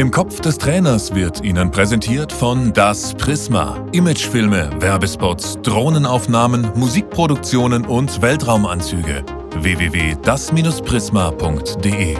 Im 0.00 0.10
Kopf 0.10 0.40
des 0.40 0.56
Trainers 0.56 1.14
wird 1.14 1.44
Ihnen 1.44 1.70
präsentiert 1.70 2.32
von 2.32 2.72
Das 2.72 3.14
Prisma. 3.16 3.86
Imagefilme, 3.92 4.70
Werbespots, 4.80 5.58
Drohnenaufnahmen, 5.62 6.72
Musikproduktionen 6.74 7.84
und 7.84 8.22
Weltraumanzüge. 8.22 9.22
www.das-prisma.de 9.56 12.16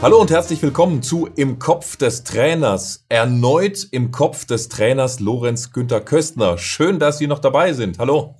Hallo 0.00 0.20
und 0.20 0.30
herzlich 0.30 0.62
willkommen 0.62 1.02
zu 1.02 1.28
Im 1.34 1.58
Kopf 1.58 1.96
des 1.96 2.22
Trainers. 2.22 3.04
Erneut 3.08 3.88
im 3.90 4.12
Kopf 4.12 4.44
des 4.44 4.68
Trainers 4.68 5.18
Lorenz 5.18 5.72
Günther 5.72 6.02
Köstner. 6.02 6.56
Schön, 6.56 7.00
dass 7.00 7.18
Sie 7.18 7.26
noch 7.26 7.40
dabei 7.40 7.72
sind. 7.72 7.98
Hallo. 7.98 8.36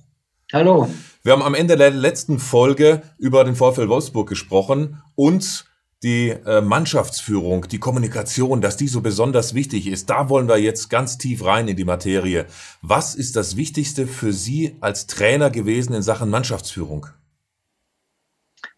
Hallo. 0.53 0.87
Wir 1.21 1.33
haben 1.33 1.43
am 1.43 1.53
Ende 1.53 1.75
der 1.75 1.91
letzten 1.91 2.39
Folge 2.39 3.01
über 3.17 3.43
den 3.43 3.57
VfL 3.57 3.89
Wolfsburg 3.89 4.29
gesprochen 4.29 5.01
und 5.15 5.65
die 6.03 6.29
äh, 6.29 6.61
Mannschaftsführung, 6.61 7.67
die 7.69 7.79
Kommunikation, 7.79 8.61
dass 8.61 8.77
die 8.77 8.87
so 8.87 9.01
besonders 9.01 9.53
wichtig 9.53 9.87
ist. 9.87 10.09
Da 10.09 10.29
wollen 10.29 10.47
wir 10.47 10.57
jetzt 10.57 10.89
ganz 10.89 11.17
tief 11.17 11.45
rein 11.45 11.67
in 11.67 11.77
die 11.77 11.85
Materie. 11.85 12.45
Was 12.81 13.15
ist 13.15 13.35
das 13.35 13.55
Wichtigste 13.55 14.05
für 14.05 14.33
Sie 14.33 14.75
als 14.81 15.07
Trainer 15.07 15.49
gewesen 15.49 15.93
in 15.93 16.01
Sachen 16.01 16.29
Mannschaftsführung? 16.29 17.07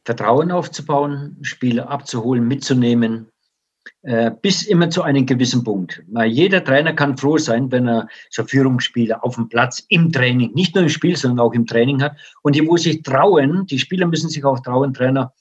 Vertrauen 0.06 0.52
aufzubauen, 0.52 1.38
Spieler 1.42 1.90
abzuholen, 1.90 2.48
mitzunehmen, 2.48 3.28
äh, 4.04 4.30
bis 4.40 4.62
immer 4.62 4.92
zu 4.92 5.02
einem 5.02 5.26
gewissen 5.26 5.64
Punkt. 5.64 6.04
Weil 6.12 6.30
jeder 6.30 6.64
Trainer 6.64 6.94
kann 6.94 7.18
froh 7.18 7.40
sein, 7.40 7.72
wenn 7.72 7.88
er 7.88 8.08
so 8.30 8.44
Führungsspieler 8.44 9.24
auf 9.24 9.34
dem 9.34 9.50
Platz 9.50 9.84
im 9.90 10.12
Training, 10.12 10.54
nicht 10.54 10.76
nur 10.76 10.84
im 10.84 10.90
Spiel, 10.90 11.18
sondern 11.18 11.40
auch 11.40 11.54
im 11.54 11.66
Training 11.66 12.04
hat. 12.04 12.16
Und 12.44 12.56
die 12.56 12.62
muss 12.62 12.84
sich 12.84 13.02
trauen, 13.02 13.66
die 13.66 13.80
Spieler 13.80 14.06
müssen 14.06 14.30
sich 14.30 14.46
auch 14.46 14.60
trauen, 14.60 14.94
Trainer, 14.94 15.34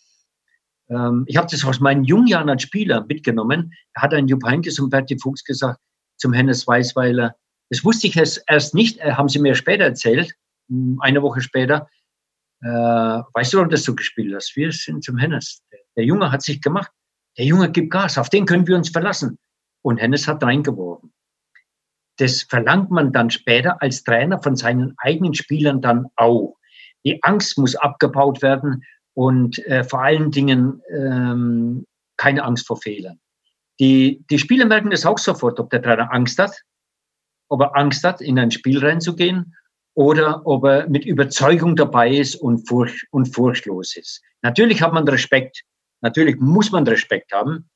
ähm, 0.91 1.25
ich 1.27 1.37
habe 1.37 1.49
das 1.51 1.65
aus 1.65 1.81
meinen 1.81 2.05
jungen 2.05 2.27
Jahren 2.27 2.49
als 2.49 2.63
Spieler 2.63 3.05
mitgenommen. 3.07 3.73
Da 3.95 4.03
hat 4.03 4.15
ein 4.15 4.29
Jupp 4.29 4.45
Heynckes 4.45 4.79
und 4.79 4.91
Berti 4.91 5.19
Fuchs 5.19 5.45
gesagt 5.45 5.81
zum 6.17 6.33
Hennes 6.33 6.67
Weißweiler, 6.67 7.35
das 7.71 7.85
wusste 7.85 8.07
ich 8.07 8.17
erst 8.17 8.75
nicht, 8.75 8.99
äh, 8.99 9.13
haben 9.13 9.29
sie 9.29 9.39
mir 9.39 9.55
später 9.55 9.85
erzählt, 9.85 10.35
hm, 10.69 10.99
eine 11.01 11.23
Woche 11.23 11.41
später. 11.41 11.89
Äh, 12.63 12.69
weißt 12.69 13.53
du, 13.53 13.59
warum 13.59 13.71
das 13.71 13.85
so 13.85 13.95
gespielt 13.95 14.35
hast? 14.35 14.55
Wir 14.57 14.73
sind 14.73 15.03
zum 15.03 15.19
Hennes. 15.19 15.63
Der 15.97 16.05
Junge 16.05 16.31
hat 16.31 16.43
sich 16.43 16.61
gemacht. 16.61 16.91
Der 17.37 17.47
Junge 17.47 17.71
gibt 17.71 17.91
Gas, 17.91 18.17
auf 18.17 18.31
den 18.31 18.47
können 18.47 18.67
wir 18.67 18.77
uns 18.77 18.91
verlassen. 18.91 19.39
Und 19.83 19.99
Hennes 19.99 20.29
hat 20.29 20.43
reingeworfen. 20.43 21.13
Das 22.19 22.43
verlangt 22.43 22.91
man 22.91 23.13
dann 23.13 23.31
später 23.31 23.83
als 23.83 24.05
Trainer 24.05 24.41
von 24.41 24.55
seinen 24.55 24.95
eigenen 24.99 25.35
Spielern 25.35 25.81
dann 25.81 26.07
auch. 26.17 26.57
Die 27.05 27.23
Angst 27.23 27.59
muss 27.59 27.75
abgebaut 27.75 28.41
werden 28.41 28.85
und 29.15 29.65
äh, 29.67 29.85
vor 29.85 30.03
allen 30.03 30.31
Dingen 30.31 30.83
ähm, 30.91 31.87
keine 32.17 32.45
Angst 32.45 32.67
vor 32.67 32.77
Fehlern. 32.77 33.21
Die, 33.81 34.25
die 34.31 34.39
Spieler 34.39 34.67
merken 34.67 34.91
das 34.91 35.07
auch 35.07 35.19
sofort, 35.19 35.59
ob 35.59 35.71
der 35.71 35.83
Trainer 35.83 36.13
Angst 36.13 36.39
hat, 36.39 36.63
ob 37.49 37.61
er 37.61 37.77
Angst 37.77 38.05
hat, 38.05 38.21
in 38.21 38.39
ein 38.39 38.51
Spiel 38.51 38.79
reinzugehen 38.85 39.57
oder 39.95 40.47
ob 40.47 40.65
er 40.65 40.89
mit 40.89 41.05
Überzeugung 41.05 41.77
dabei 41.77 42.15
ist 42.15 42.37
und, 42.37 42.69
furcht, 42.69 43.07
und 43.11 43.35
furchtlos 43.35 43.97
ist. 43.97 44.23
Natürlich 44.43 44.83
hat 44.83 44.93
man 44.93 45.07
Respekt, 45.09 45.63
natürlich 46.01 46.37
muss 46.39 46.71
man 46.71 46.87
Respekt 46.87 47.33
haben. 47.33 47.69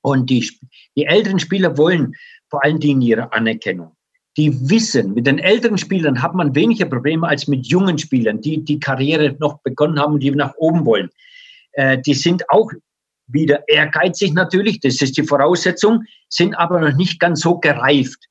Und 0.00 0.30
die, 0.30 0.48
die 0.96 1.06
älteren 1.06 1.40
Spieler 1.40 1.76
wollen 1.76 2.14
vor 2.48 2.64
allen 2.64 2.78
Dingen 2.78 3.02
ihre 3.02 3.32
Anerkennung 3.32 3.97
die 4.38 4.70
wissen, 4.70 5.14
mit 5.14 5.26
den 5.26 5.40
älteren 5.40 5.76
Spielern 5.76 6.22
hat 6.22 6.32
man 6.32 6.54
weniger 6.54 6.86
Probleme 6.86 7.26
als 7.26 7.48
mit 7.48 7.66
jungen 7.66 7.98
Spielern, 7.98 8.40
die 8.40 8.64
die 8.64 8.78
Karriere 8.78 9.36
noch 9.40 9.58
begonnen 9.62 9.98
haben 9.98 10.14
und 10.14 10.20
die 10.20 10.30
nach 10.30 10.54
oben 10.56 10.86
wollen. 10.86 11.10
Äh, 11.72 11.98
die 12.00 12.14
sind 12.14 12.48
auch 12.48 12.70
wieder 13.26 13.68
ehrgeizig 13.68 14.32
natürlich, 14.32 14.80
das 14.80 15.02
ist 15.02 15.16
die 15.16 15.24
Voraussetzung, 15.24 16.04
sind 16.28 16.54
aber 16.54 16.80
noch 16.80 16.96
nicht 16.96 17.18
ganz 17.18 17.40
so 17.40 17.58
gereift. 17.58 18.26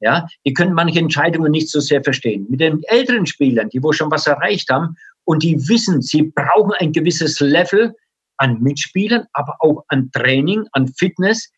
Ja, 0.00 0.28
die 0.44 0.52
können 0.52 0.74
manche 0.74 0.98
Entscheidungen 0.98 1.50
nicht 1.50 1.70
so 1.70 1.80
sehr 1.80 2.04
verstehen. 2.04 2.46
Mit 2.50 2.60
den 2.60 2.82
älteren 2.84 3.24
Spielern, 3.24 3.70
die 3.70 3.82
wo 3.82 3.92
schon 3.92 4.10
was 4.10 4.26
erreicht 4.26 4.68
haben 4.68 4.94
und 5.24 5.42
die 5.42 5.56
wissen, 5.68 6.02
sie 6.02 6.24
brauchen 6.34 6.72
ein 6.78 6.92
gewisses 6.92 7.40
Level 7.40 7.94
an 8.36 8.60
Mitspielern, 8.60 9.24
aber 9.32 9.56
auch 9.60 9.84
an 9.88 10.10
Training, 10.12 10.66
an 10.72 10.86
Fitness, 10.98 11.50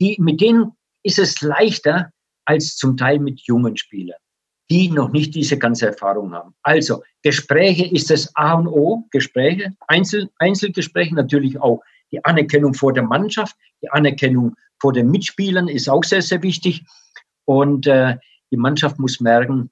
die, 0.00 0.16
mit 0.20 0.40
denen 0.40 0.70
ist 1.02 1.18
es 1.18 1.40
leichter, 1.40 2.12
als 2.50 2.76
zum 2.76 2.96
Teil 2.96 3.20
mit 3.20 3.40
jungen 3.42 3.76
Spielern, 3.76 4.18
die 4.70 4.90
noch 4.90 5.10
nicht 5.12 5.36
diese 5.36 5.56
ganze 5.56 5.86
Erfahrung 5.86 6.34
haben. 6.34 6.52
Also 6.62 7.02
Gespräche 7.22 7.86
ist 7.86 8.10
das 8.10 8.34
A 8.34 8.54
und 8.54 8.66
O, 8.66 9.04
Gespräche, 9.12 9.72
Einzel, 9.86 10.28
Einzelgespräche 10.38 11.14
natürlich 11.14 11.60
auch. 11.60 11.80
Die 12.10 12.24
Anerkennung 12.24 12.74
vor 12.74 12.92
der 12.92 13.04
Mannschaft, 13.04 13.56
die 13.82 13.90
Anerkennung 13.90 14.56
vor 14.80 14.92
den 14.92 15.12
Mitspielern 15.12 15.68
ist 15.68 15.88
auch 15.88 16.02
sehr, 16.02 16.22
sehr 16.22 16.42
wichtig. 16.42 16.84
Und 17.44 17.86
äh, 17.86 18.16
die 18.50 18.56
Mannschaft 18.56 18.98
muss 18.98 19.20
merken, 19.20 19.70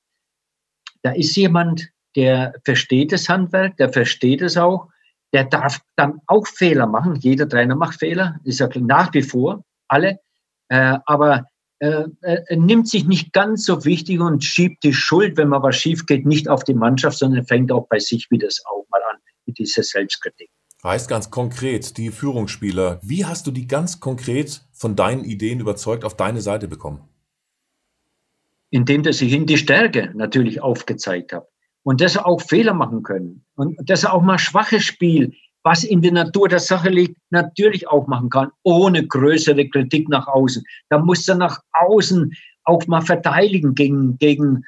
da 1.02 1.10
ist 1.10 1.34
jemand, 1.34 1.88
der 2.14 2.54
versteht 2.64 3.10
das 3.10 3.28
Handwerk, 3.28 3.76
der 3.78 3.92
versteht 3.92 4.40
es 4.40 4.56
auch, 4.56 4.88
der 5.32 5.44
darf 5.44 5.80
dann 5.96 6.20
auch 6.28 6.46
Fehler 6.46 6.86
machen. 6.86 7.16
Jeder 7.16 7.48
Trainer 7.48 7.74
macht 7.74 7.98
Fehler, 7.98 8.38
ist 8.44 8.60
ja 8.60 8.68
nach 8.76 9.12
wie 9.14 9.22
vor, 9.22 9.64
alle. 9.88 10.20
Äh, 10.68 10.98
aber 11.06 11.46
äh, 11.80 12.04
er 12.20 12.56
nimmt 12.56 12.88
sich 12.88 13.06
nicht 13.06 13.32
ganz 13.32 13.64
so 13.64 13.84
wichtig 13.84 14.20
und 14.20 14.42
schiebt 14.42 14.82
die 14.82 14.92
Schuld, 14.92 15.36
wenn 15.36 15.48
mal 15.48 15.62
was 15.62 15.76
schief 15.76 16.06
geht, 16.06 16.26
nicht 16.26 16.48
auf 16.48 16.64
die 16.64 16.74
Mannschaft, 16.74 17.18
sondern 17.18 17.46
fängt 17.46 17.70
auch 17.70 17.86
bei 17.88 17.98
sich 17.98 18.30
wieder 18.30 18.48
auch 18.66 18.86
mal 18.90 19.00
an 19.10 19.18
mit 19.46 19.58
dieser 19.58 19.82
Selbstkritik. 19.82 20.50
Heißt 20.82 21.08
ganz 21.08 21.30
konkret, 21.30 21.96
die 21.96 22.10
Führungsspieler, 22.10 23.00
wie 23.02 23.24
hast 23.24 23.46
du 23.46 23.50
die 23.50 23.66
ganz 23.66 23.98
konkret 23.98 24.62
von 24.72 24.94
deinen 24.94 25.24
Ideen 25.24 25.60
überzeugt 25.60 26.04
auf 26.04 26.16
deine 26.16 26.40
Seite 26.40 26.68
bekommen? 26.68 27.08
Indem 28.70 29.02
dass 29.02 29.20
ich 29.20 29.32
ihnen 29.32 29.46
die 29.46 29.58
Stärke 29.58 30.12
natürlich 30.14 30.60
aufgezeigt 30.60 31.32
habe 31.32 31.48
und 31.82 32.00
dass 32.00 32.12
sie 32.12 32.24
auch 32.24 32.40
Fehler 32.40 32.74
machen 32.74 33.02
können 33.02 33.44
und 33.56 33.76
dass 33.82 34.02
sie 34.02 34.12
auch 34.12 34.22
mal 34.22 34.38
schwaches 34.38 34.84
Spiel 34.84 35.32
was 35.68 35.84
in 35.84 36.00
der 36.00 36.12
Natur 36.12 36.48
der 36.48 36.60
Sache 36.60 36.88
liegt, 36.88 37.18
natürlich 37.28 37.86
auch 37.88 38.06
machen 38.06 38.30
kann, 38.30 38.50
ohne 38.62 39.06
größere 39.06 39.68
Kritik 39.68 40.08
nach 40.08 40.26
außen. 40.26 40.64
Da 40.88 40.96
muss 40.96 41.28
er 41.28 41.34
nach 41.34 41.60
außen 41.72 42.32
auch 42.64 42.86
mal 42.86 43.02
verteidigen 43.02 43.74
gegen, 43.74 44.16
gegen 44.16 44.64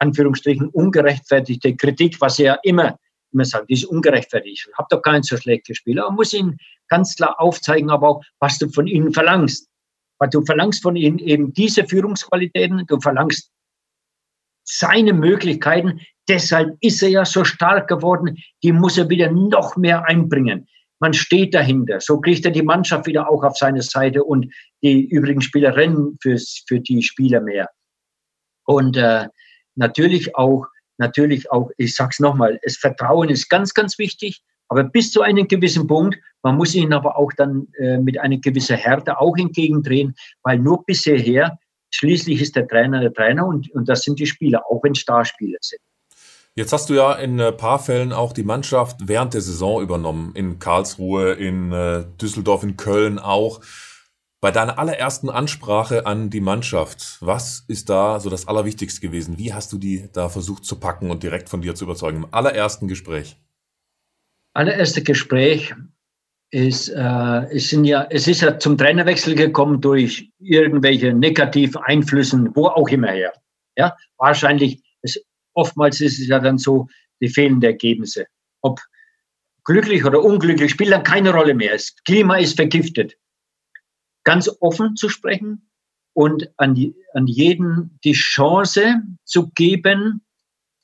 Anführungsstrichen 0.00 0.68
ungerechtfertigte 0.68 1.74
Kritik, 1.76 2.20
was 2.20 2.38
er 2.38 2.60
immer, 2.64 2.98
immer 3.32 3.46
sagt, 3.46 3.70
ist 3.70 3.86
ungerechtfertigt. 3.86 4.68
Ich 4.68 4.76
habe 4.76 4.88
doch 4.90 5.10
nicht 5.10 5.24
so 5.24 5.38
schlecht 5.38 5.68
gespielt. 5.68 5.96
Man 5.96 6.16
muss 6.16 6.34
ihn 6.34 6.58
ganz 6.88 7.16
klar 7.16 7.40
aufzeigen, 7.40 7.88
aber 7.88 8.10
auch, 8.10 8.22
was 8.40 8.58
du 8.58 8.68
von 8.68 8.86
ihnen 8.86 9.10
verlangst. 9.14 9.70
Weil 10.18 10.28
du 10.28 10.44
verlangst 10.44 10.82
von 10.82 10.96
ihnen 10.96 11.18
eben 11.18 11.54
diese 11.54 11.86
Führungsqualitäten, 11.86 12.84
du 12.86 13.00
verlangst 13.00 13.50
seine 14.64 15.14
Möglichkeiten. 15.14 16.02
Deshalb 16.28 16.76
ist 16.80 17.02
er 17.02 17.10
ja 17.10 17.24
so 17.24 17.44
stark 17.44 17.88
geworden. 17.88 18.36
Die 18.62 18.72
muss 18.72 18.98
er 18.98 19.08
wieder 19.08 19.30
noch 19.30 19.76
mehr 19.76 20.06
einbringen. 20.08 20.66
Man 21.00 21.12
steht 21.12 21.54
dahinter. 21.54 22.00
So 22.00 22.20
kriegt 22.20 22.44
er 22.44 22.50
die 22.50 22.62
Mannschaft 22.62 23.06
wieder 23.06 23.28
auch 23.28 23.42
auf 23.44 23.56
seine 23.56 23.82
Seite 23.82 24.24
und 24.24 24.52
die 24.82 25.04
übrigen 25.06 25.42
Spieler 25.42 25.76
rennen 25.76 26.16
fürs, 26.22 26.64
für 26.66 26.80
die 26.80 27.02
Spieler 27.02 27.40
mehr. 27.40 27.68
Und 28.64 28.96
äh, 28.96 29.26
natürlich 29.74 30.34
auch, 30.36 30.66
natürlich 30.96 31.50
auch, 31.50 31.70
ich 31.76 31.94
sag's 31.94 32.20
nochmal, 32.20 32.58
das 32.62 32.76
Vertrauen 32.76 33.28
ist 33.28 33.50
ganz, 33.50 33.74
ganz 33.74 33.98
wichtig. 33.98 34.42
Aber 34.68 34.84
bis 34.84 35.12
zu 35.12 35.20
einem 35.20 35.46
gewissen 35.46 35.86
Punkt, 35.86 36.16
man 36.42 36.56
muss 36.56 36.74
ihn 36.74 36.94
aber 36.94 37.18
auch 37.18 37.32
dann 37.36 37.68
äh, 37.78 37.98
mit 37.98 38.18
einer 38.18 38.38
gewissen 38.38 38.76
Härte 38.76 39.20
auch 39.20 39.36
entgegendrehen, 39.36 40.14
weil 40.42 40.58
nur 40.58 40.84
bisher 40.84 41.58
Schließlich 41.96 42.42
ist 42.42 42.56
der 42.56 42.66
Trainer 42.66 43.00
der 43.00 43.12
Trainer 43.12 43.46
und, 43.46 43.70
und 43.70 43.88
das 43.88 44.02
sind 44.02 44.18
die 44.18 44.26
Spieler, 44.26 44.64
auch 44.68 44.82
wenn 44.82 44.96
Starspieler 44.96 45.58
sind. 45.60 45.80
Jetzt 46.56 46.72
hast 46.72 46.88
du 46.88 46.94
ja 46.94 47.14
in 47.14 47.40
ein 47.40 47.56
paar 47.56 47.80
Fällen 47.80 48.12
auch 48.12 48.32
die 48.32 48.44
Mannschaft 48.44 49.08
während 49.08 49.34
der 49.34 49.40
Saison 49.40 49.82
übernommen. 49.82 50.32
In 50.36 50.60
Karlsruhe, 50.60 51.32
in 51.32 51.72
äh, 51.72 52.04
Düsseldorf, 52.20 52.62
in 52.62 52.76
Köln 52.76 53.18
auch. 53.18 53.60
Bei 54.40 54.52
deiner 54.52 54.78
allerersten 54.78 55.30
Ansprache 55.30 56.06
an 56.06 56.30
die 56.30 56.40
Mannschaft, 56.40 57.16
was 57.20 57.64
ist 57.66 57.88
da 57.88 58.20
so 58.20 58.30
das 58.30 58.46
Allerwichtigste 58.46 59.00
gewesen? 59.00 59.36
Wie 59.36 59.52
hast 59.52 59.72
du 59.72 59.78
die 59.78 60.08
da 60.12 60.28
versucht 60.28 60.64
zu 60.64 60.78
packen 60.78 61.10
und 61.10 61.24
direkt 61.24 61.48
von 61.48 61.60
dir 61.60 61.74
zu 61.74 61.86
überzeugen? 61.86 62.18
Im 62.18 62.28
allerersten 62.30 62.86
Gespräch. 62.86 63.36
Allererste 64.52 65.02
Gespräch 65.02 65.74
ist, 66.50 66.88
äh, 66.88 67.46
es, 67.50 67.70
sind 67.70 67.84
ja, 67.84 68.06
es 68.10 68.28
ist 68.28 68.42
ja 68.42 68.60
zum 68.60 68.78
Trainerwechsel 68.78 69.34
gekommen 69.34 69.80
durch 69.80 70.30
irgendwelche 70.38 71.12
negativen 71.12 71.82
Einflüsse, 71.82 72.48
wo 72.54 72.66
auch 72.66 72.88
immer 72.90 73.10
her. 73.10 73.32
Ja, 73.76 73.96
wahrscheinlich, 74.18 74.83
oftmals 75.54 76.00
ist 76.00 76.20
es 76.20 76.28
ja 76.28 76.38
dann 76.38 76.58
so, 76.58 76.88
die 77.20 77.28
fehlenden 77.28 77.70
Ergebnisse. 77.70 78.26
Ob 78.60 78.80
glücklich 79.64 80.04
oder 80.04 80.22
unglücklich 80.22 80.72
spielt 80.72 80.92
dann 80.92 81.02
keine 81.02 81.32
Rolle 81.32 81.54
mehr. 81.54 81.72
Das 81.72 81.94
Klima 82.04 82.36
ist 82.36 82.56
vergiftet. 82.56 83.16
Ganz 84.24 84.50
offen 84.60 84.96
zu 84.96 85.08
sprechen 85.08 85.70
und 86.12 86.50
an, 86.56 86.74
die, 86.74 86.94
an 87.14 87.26
jeden 87.26 87.98
die 88.04 88.12
Chance 88.12 89.02
zu 89.24 89.50
geben, 89.54 90.24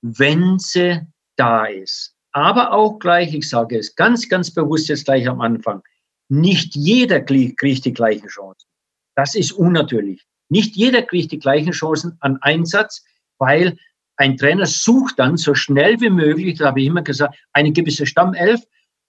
wenn 0.02 0.58
sie 0.58 1.00
da 1.36 1.66
ist 1.66 2.14
aber 2.32 2.72
auch 2.72 2.98
gleich, 2.98 3.34
ich 3.34 3.48
sage 3.48 3.78
es 3.78 3.94
ganz, 3.94 4.28
ganz 4.28 4.52
bewusst 4.52 4.88
jetzt 4.88 5.04
gleich 5.04 5.28
am 5.28 5.40
Anfang, 5.40 5.82
Nicht 6.28 6.76
jeder 6.76 7.20
kriegt 7.20 7.84
die 7.84 7.92
gleichen 7.92 8.28
Chancen. 8.28 8.68
Das 9.16 9.34
ist 9.34 9.50
unnatürlich. 9.50 10.24
Nicht 10.48 10.76
jeder 10.76 11.02
kriegt 11.02 11.32
die 11.32 11.40
gleichen 11.40 11.72
Chancen 11.72 12.16
an 12.20 12.38
Einsatz, 12.40 13.04
weil 13.38 13.76
ein 14.20 14.36
Trainer 14.36 14.66
sucht 14.66 15.18
dann 15.18 15.38
so 15.38 15.54
schnell 15.54 15.98
wie 16.02 16.10
möglich, 16.10 16.58
da 16.58 16.66
habe 16.66 16.82
ich 16.82 16.88
immer 16.88 17.00
gesagt, 17.00 17.38
eine 17.54 17.72
gewisse 17.72 18.04
Stammelf 18.04 18.60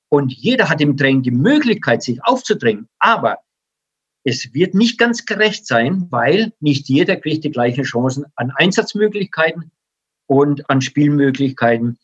und 0.07 0.31
jeder 0.31 0.69
hat 0.69 0.79
im 0.79 0.95
Training 0.95 1.21
die 1.21 1.31
Möglichkeit, 1.31 2.01
sich 2.01 2.23
aufzudrängen. 2.23 2.87
Aber 2.97 3.39
es 4.23 4.53
wird 4.53 4.73
nicht 4.73 4.97
ganz 4.97 5.25
gerecht 5.25 5.67
sein, 5.67 6.07
weil 6.11 6.53
nicht 6.61 6.87
jeder 6.87 7.17
kriegt 7.17 7.43
die 7.43 7.51
gleichen 7.51 7.83
Chancen 7.83 8.23
an 8.35 8.53
Einsatzmöglichkeiten 8.55 9.71
und 10.27 10.69
an 10.69 10.79
Spielmöglichkeiten. 10.79 11.99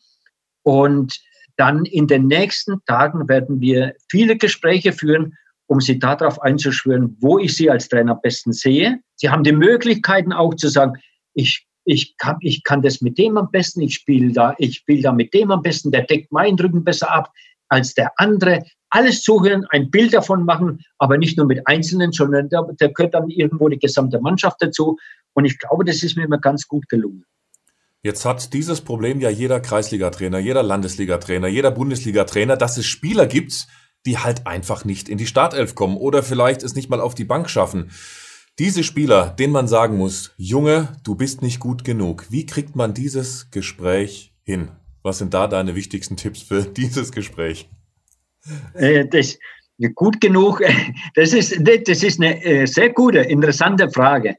Und 0.62 1.18
dann 1.56 1.86
in 1.86 2.08
den 2.08 2.26
nächsten 2.26 2.84
Tagen 2.84 3.26
werden 3.26 3.62
wir 3.62 3.94
viele 4.10 4.36
Gespräche 4.36 4.92
führen, 4.92 5.34
um 5.66 5.80
Sie 5.80 5.98
darauf 5.98 6.42
einzuschwören, 6.42 7.16
wo 7.20 7.38
ich 7.38 7.56
Sie 7.56 7.70
als 7.70 7.88
Trainer 7.88 8.12
am 8.12 8.20
besten 8.20 8.52
sehe. 8.52 9.00
Sie 9.14 9.30
haben 9.30 9.44
die 9.44 9.52
Möglichkeiten 9.52 10.34
auch 10.34 10.54
zu 10.54 10.68
sagen, 10.68 11.00
ich, 11.32 11.67
ich, 11.88 12.18
kann, 12.18 12.36
ich 12.42 12.64
kann 12.64 12.82
das 12.82 13.00
mit 13.00 13.16
dem 13.16 13.38
am 13.38 13.50
besten, 13.50 13.80
ich 13.80 13.94
spiele 13.94 14.32
da, 14.32 14.54
ich 14.58 14.76
spiele 14.76 15.02
da 15.02 15.12
mit 15.12 15.32
dem 15.32 15.50
am 15.50 15.62
besten, 15.62 15.90
der 15.90 16.02
deckt 16.02 16.30
meinen 16.30 16.58
Rücken 16.58 16.84
besser 16.84 17.10
ab 17.10 17.32
als 17.68 17.94
der 17.94 18.12
andere. 18.16 18.62
Alles 18.90 19.22
zuhören, 19.22 19.64
ein 19.70 19.90
Bild 19.90 20.12
davon 20.12 20.44
machen, 20.44 20.84
aber 20.98 21.16
nicht 21.16 21.38
nur 21.38 21.46
mit 21.46 21.66
Einzelnen, 21.66 22.12
sondern 22.12 22.50
da, 22.50 22.66
da 22.76 22.88
gehört 22.88 23.14
dann 23.14 23.30
irgendwo 23.30 23.70
die 23.70 23.78
gesamte 23.78 24.20
Mannschaft 24.20 24.58
dazu. 24.60 24.98
Und 25.32 25.46
ich 25.46 25.58
glaube, 25.58 25.84
das 25.84 26.02
ist 26.02 26.16
mir 26.16 26.24
immer 26.24 26.38
ganz 26.38 26.68
gut 26.68 26.88
gelungen. 26.90 27.24
Jetzt 28.02 28.24
hat 28.26 28.52
dieses 28.52 28.82
Problem 28.82 29.20
ja 29.20 29.30
jeder 29.30 29.60
Kreisliga-Trainer, 29.60 30.38
jeder 30.38 30.62
Landesliga-Trainer, 30.62 31.48
jeder 31.48 31.70
Bundesliga-Trainer, 31.70 32.58
dass 32.58 32.76
es 32.76 32.86
Spieler 32.86 33.26
gibt, 33.26 33.66
die 34.04 34.18
halt 34.18 34.46
einfach 34.46 34.84
nicht 34.84 35.08
in 35.08 35.16
die 35.16 35.26
Startelf 35.26 35.74
kommen 35.74 35.96
oder 35.96 36.22
vielleicht 36.22 36.62
es 36.62 36.74
nicht 36.74 36.90
mal 36.90 37.00
auf 37.00 37.14
die 37.14 37.24
Bank 37.24 37.48
schaffen. 37.48 37.90
Diese 38.58 38.82
Spieler, 38.82 39.30
denen 39.38 39.52
man 39.52 39.68
sagen 39.68 39.96
muss, 39.96 40.34
Junge, 40.36 40.88
du 41.04 41.14
bist 41.14 41.42
nicht 41.42 41.60
gut 41.60 41.84
genug. 41.84 42.26
Wie 42.30 42.44
kriegt 42.44 42.74
man 42.74 42.92
dieses 42.92 43.52
Gespräch 43.52 44.34
hin? 44.42 44.72
Was 45.04 45.18
sind 45.18 45.32
da 45.32 45.46
deine 45.46 45.76
wichtigsten 45.76 46.16
Tipps 46.16 46.42
für 46.42 46.62
dieses 46.76 47.12
Gespräch? 47.12 47.68
Äh, 48.74 49.06
das, 49.06 49.38
gut 49.94 50.20
genug, 50.20 50.60
das 51.14 51.34
ist, 51.34 51.56
das 51.60 52.02
ist 52.02 52.20
eine 52.20 52.44
äh, 52.44 52.66
sehr 52.66 52.92
gute, 52.92 53.20
interessante 53.20 53.88
Frage. 53.92 54.36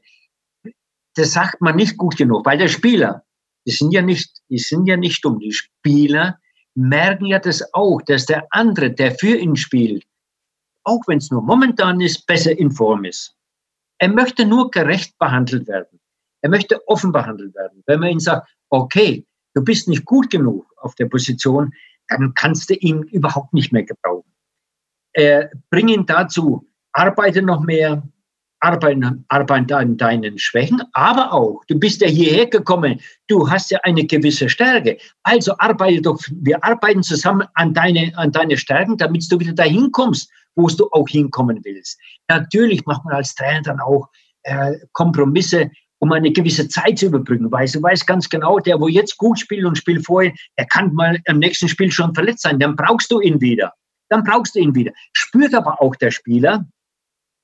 Das 1.14 1.32
sagt 1.32 1.62
man 1.62 1.76
nicht 1.76 1.96
gut 1.96 2.18
genug, 2.18 2.44
weil 2.44 2.58
der 2.58 2.68
Spieler, 2.68 3.24
die 3.66 3.72
sind 3.72 3.90
ja 3.90 4.02
nicht, 4.02 4.30
die 4.50 4.58
sind 4.58 4.86
ja 4.86 4.98
nicht 4.98 5.24
dumm. 5.24 5.38
Die 5.38 5.52
Spieler 5.52 6.38
merken 6.74 7.24
ja 7.24 7.38
das 7.38 7.62
auch, 7.72 8.02
dass 8.02 8.26
der 8.26 8.46
andere, 8.50 8.90
der 8.90 9.14
für 9.14 9.38
ihn 9.38 9.56
spielt, 9.56 10.04
auch 10.84 11.00
wenn 11.06 11.18
es 11.18 11.30
nur 11.30 11.40
momentan 11.40 12.02
ist, 12.02 12.26
besser 12.26 12.56
in 12.58 12.70
Form 12.70 13.06
ist. 13.06 13.34
Er 14.00 14.08
möchte 14.08 14.46
nur 14.46 14.70
gerecht 14.70 15.18
behandelt 15.18 15.68
werden. 15.68 16.00
Er 16.40 16.48
möchte 16.48 16.80
offen 16.88 17.12
behandelt 17.12 17.54
werden. 17.54 17.82
Wenn 17.86 18.00
man 18.00 18.10
ihm 18.10 18.20
sagt, 18.20 18.48
okay, 18.70 19.26
du 19.54 19.62
bist 19.62 19.88
nicht 19.88 20.06
gut 20.06 20.30
genug 20.30 20.66
auf 20.78 20.94
der 20.94 21.06
Position, 21.06 21.72
dann 22.08 22.32
kannst 22.34 22.70
du 22.70 22.74
ihn 22.74 23.02
überhaupt 23.02 23.52
nicht 23.52 23.72
mehr 23.72 23.84
gebrauchen. 23.84 24.32
Äh, 25.12 25.48
bring 25.68 25.88
ihn 25.88 26.06
dazu, 26.06 26.66
arbeite 26.92 27.42
noch 27.42 27.60
mehr, 27.60 28.02
arbeiten, 28.60 29.24
arbeiten 29.28 29.72
an 29.72 29.96
deinen 29.98 30.38
Schwächen, 30.38 30.82
aber 30.92 31.32
auch, 31.32 31.62
du 31.68 31.78
bist 31.78 32.00
ja 32.00 32.08
hierher 32.08 32.46
gekommen, 32.46 33.00
du 33.26 33.50
hast 33.50 33.70
ja 33.70 33.80
eine 33.82 34.06
gewisse 34.06 34.48
Stärke. 34.48 34.96
Also 35.24 35.54
arbeite 35.58 36.00
doch, 36.00 36.18
wir 36.30 36.64
arbeiten 36.64 37.02
zusammen 37.02 37.46
an 37.54 37.74
deine, 37.74 38.16
an 38.16 38.32
deine 38.32 38.56
Stärken, 38.56 38.96
damit 38.96 39.30
du 39.30 39.38
wieder 39.38 39.52
dahin 39.52 39.92
kommst, 39.92 40.30
wo 40.56 40.68
du 40.68 40.88
auch 40.92 41.08
hinkommen 41.08 41.60
willst. 41.64 41.98
Natürlich 42.28 42.84
macht 42.86 43.04
man 43.04 43.14
als 43.14 43.34
Trainer 43.34 43.62
dann 43.62 43.80
auch 43.80 44.08
äh, 44.42 44.74
Kompromisse, 44.92 45.70
um 45.98 46.12
eine 46.12 46.32
gewisse 46.32 46.68
Zeit 46.68 46.98
zu 46.98 47.06
überbrücken, 47.06 47.52
weil 47.52 47.68
du 47.68 47.82
weißt 47.82 48.06
ganz 48.06 48.28
genau, 48.28 48.58
der, 48.58 48.80
wo 48.80 48.88
jetzt 48.88 49.18
gut 49.18 49.38
spielt 49.38 49.64
und 49.64 49.76
spielt 49.76 50.04
vorher, 50.06 50.32
der 50.58 50.66
kann 50.66 50.94
mal 50.94 51.20
im 51.26 51.38
nächsten 51.38 51.68
Spiel 51.68 51.92
schon 51.92 52.14
verletzt 52.14 52.42
sein, 52.42 52.58
dann 52.58 52.74
brauchst 52.74 53.10
du 53.10 53.20
ihn 53.20 53.40
wieder. 53.40 53.74
Dann 54.08 54.24
brauchst 54.24 54.54
du 54.54 54.60
ihn 54.60 54.74
wieder. 54.74 54.92
Spürt 55.12 55.54
aber 55.54 55.80
auch 55.80 55.94
der 55.96 56.10
Spieler. 56.10 56.66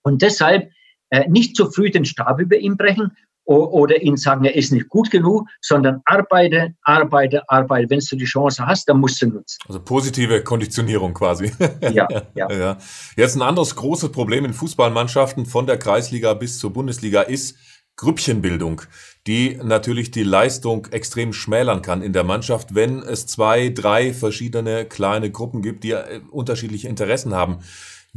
Und 0.03 0.23
deshalb 0.23 0.71
äh, 1.11 1.29
nicht 1.29 1.55
zu 1.55 1.71
früh 1.71 1.91
den 1.91 2.05
Stab 2.05 2.41
über 2.41 2.57
ihn 2.57 2.77
brechen 2.77 3.13
oder 3.47 4.03
ihn 4.03 4.17
sagen, 4.17 4.45
er 4.45 4.55
ist 4.55 4.73
nicht 4.73 4.89
gut 4.89 5.11
genug, 5.11 5.49
sondern 5.61 6.03
arbeite, 6.05 6.75
arbeite, 6.83 7.49
arbeite. 7.49 7.89
Wenn 7.89 8.01
du 8.01 8.17
die 8.17 8.25
Chance 8.25 8.67
hast, 8.67 8.89
dann 8.89 9.01
musst 9.01 9.23
du 9.23 9.29
nutzen. 9.29 9.59
Also 9.67 9.81
positive 9.81 10.43
Konditionierung 10.43 11.15
quasi. 11.15 11.53
Ja, 11.93 12.09
ja. 12.35 12.51
ja. 12.53 12.79
Jetzt 13.17 13.37
ein 13.37 13.43
anderes 13.43 13.77
großes 13.77 14.11
Problem 14.11 14.45
in 14.45 14.53
Fußballmannschaften 14.53 15.47
von 15.47 15.67
der 15.67 15.79
Kreisliga 15.79 16.35
bis 16.35 16.59
zur 16.59 16.73
Bundesliga 16.73 17.23
ist 17.23 17.57
Grüppchenbildung, 17.97 18.83
die 19.27 19.59
natürlich 19.63 20.11
die 20.11 20.23
Leistung 20.23 20.87
extrem 20.91 21.33
schmälern 21.33 21.81
kann 21.81 22.03
in 22.03 22.13
der 22.13 22.25
Mannschaft, 22.25 22.75
wenn 22.75 22.99
es 22.99 23.27
zwei, 23.27 23.71
drei 23.71 24.13
verschiedene 24.13 24.85
kleine 24.85 25.31
Gruppen 25.31 25.63
gibt, 25.63 25.83
die 25.85 25.93
äh, 25.93 26.21
unterschiedliche 26.31 26.89
Interessen 26.89 27.35
haben. 27.35 27.59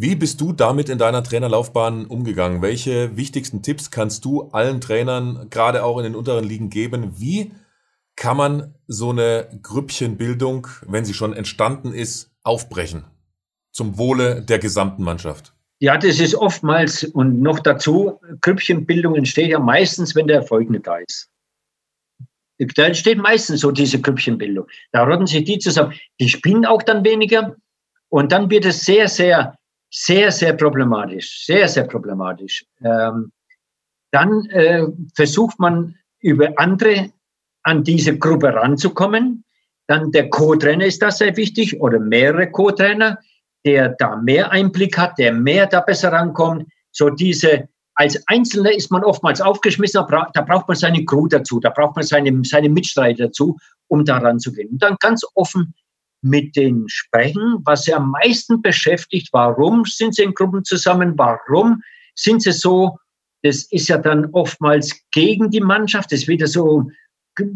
Wie 0.02 0.16
bist 0.16 0.40
du 0.40 0.54
damit 0.54 0.88
in 0.88 0.98
deiner 0.98 1.22
Trainerlaufbahn 1.24 2.06
umgegangen? 2.06 2.62
Welche 2.62 3.18
wichtigsten 3.18 3.62
Tipps 3.64 3.92
kannst 3.92 4.24
du 4.24 4.44
allen 4.44 4.80
Trainern, 4.80 5.50
gerade 5.50 5.84
auch 5.84 5.98
in 5.98 6.06
den 6.06 6.16
unteren 6.16 6.46
Ligen, 6.46 6.70
geben? 6.70 7.20
Wie 7.20 7.52
kann 8.16 8.38
man 8.38 8.76
so 8.88 9.10
eine 9.10 9.50
Grüppchenbildung, 9.62 10.68
wenn 10.88 11.04
sie 11.04 11.14
schon 11.14 11.34
entstanden 11.34 11.92
ist, 11.92 12.32
aufbrechen? 12.44 13.04
Zum 13.74 13.98
Wohle 13.98 14.42
der 14.42 14.58
gesamten 14.58 15.04
Mannschaft. 15.04 15.54
Ja, 15.80 15.98
das 15.98 16.22
ist 16.22 16.34
oftmals 16.34 17.04
und 17.04 17.42
noch 17.42 17.60
dazu, 17.60 18.22
Grüppchenbildung 18.40 19.16
entsteht 19.16 19.50
ja 19.50 19.60
meistens, 19.60 20.16
wenn 20.16 20.28
der 20.28 20.38
Erfolg 20.38 20.70
nicht 20.70 20.88
da 20.88 21.00
ist. 21.00 21.30
Da 22.58 22.86
entsteht 22.86 23.18
meistens 23.18 23.60
so 23.60 23.72
diese 23.72 24.00
Grüppchenbildung. 24.00 24.66
Da 24.94 25.04
rotten 25.04 25.28
sich 25.28 25.44
die 25.44 25.60
zusammen. 25.60 25.94
Die 26.22 26.30
spielen 26.30 26.66
auch 26.66 26.84
dann 26.84 27.04
weniger. 27.04 27.58
Und 28.08 28.32
dann 28.32 28.50
wird 28.50 28.64
es 28.64 28.86
sehr, 28.86 29.10
sehr 29.10 29.59
sehr, 29.90 30.32
sehr 30.32 30.54
problematisch, 30.54 31.46
sehr, 31.46 31.68
sehr 31.68 31.86
problematisch. 31.86 32.66
Ähm, 32.84 33.32
dann 34.12 34.46
äh, 34.48 34.86
versucht 35.16 35.60
man 35.60 35.96
über 36.20 36.52
andere 36.58 37.12
an 37.64 37.84
diese 37.84 38.18
Gruppe 38.18 38.54
ranzukommen. 38.54 39.44
Dann 39.88 40.12
der 40.12 40.30
Co-Trainer 40.30 40.86
ist 40.86 41.02
da 41.02 41.12
sehr 41.12 41.36
wichtig 41.38 41.80
oder 41.82 42.00
mehrere 42.00 42.50
Co-Trainer, 42.50 43.20
der 43.66 43.90
da 43.98 44.16
mehr 44.16 44.52
Einblick 44.52 44.98
hat, 44.98 45.18
der 45.18 45.34
mehr 45.34 45.66
da 45.66 45.82
besser 45.82 46.12
rankommt. 46.12 46.68
So 46.92 47.10
diese, 47.10 47.68
als 47.96 48.22
Einzelner 48.28 48.72
ist 48.72 48.92
man 48.92 49.04
oftmals 49.04 49.42
aufgeschmissen, 49.42 50.06
da 50.08 50.42
braucht 50.42 50.68
man 50.68 50.78
seine 50.78 51.04
Crew 51.06 51.28
dazu, 51.28 51.60
da 51.60 51.70
braucht 51.70 51.96
man 51.96 52.06
seine, 52.06 52.42
seine 52.44 52.70
Mitstreiter 52.70 53.26
dazu, 53.26 53.58
um 53.88 54.06
da 54.06 54.18
ranzugehen. 54.18 54.70
Und 54.70 54.82
dann 54.82 54.96
ganz 55.00 55.24
offen 55.36 55.74
mit 56.22 56.56
denen 56.56 56.88
sprechen, 56.88 57.60
was 57.66 57.84
sie 57.84 57.94
am 57.94 58.12
meisten 58.12 58.62
beschäftigt. 58.62 59.30
Warum 59.32 59.86
sind 59.86 60.16
sie 60.16 60.24
in 60.24 60.34
Gruppen 60.34 60.64
zusammen? 60.64 61.14
Warum 61.18 61.82
sind 62.16 62.44
sie 62.44 62.52
so? 62.52 62.98
Das 63.44 63.64
ist 63.72 63.88
ja 63.88 63.98
dann 63.98 64.26
oftmals 64.34 64.94
gegen 65.12 65.50
die 65.50 65.62
Mannschaft. 65.62 66.12
Das 66.12 66.22
ist 66.22 66.28
wieder 66.28 66.48
so, 66.48 66.90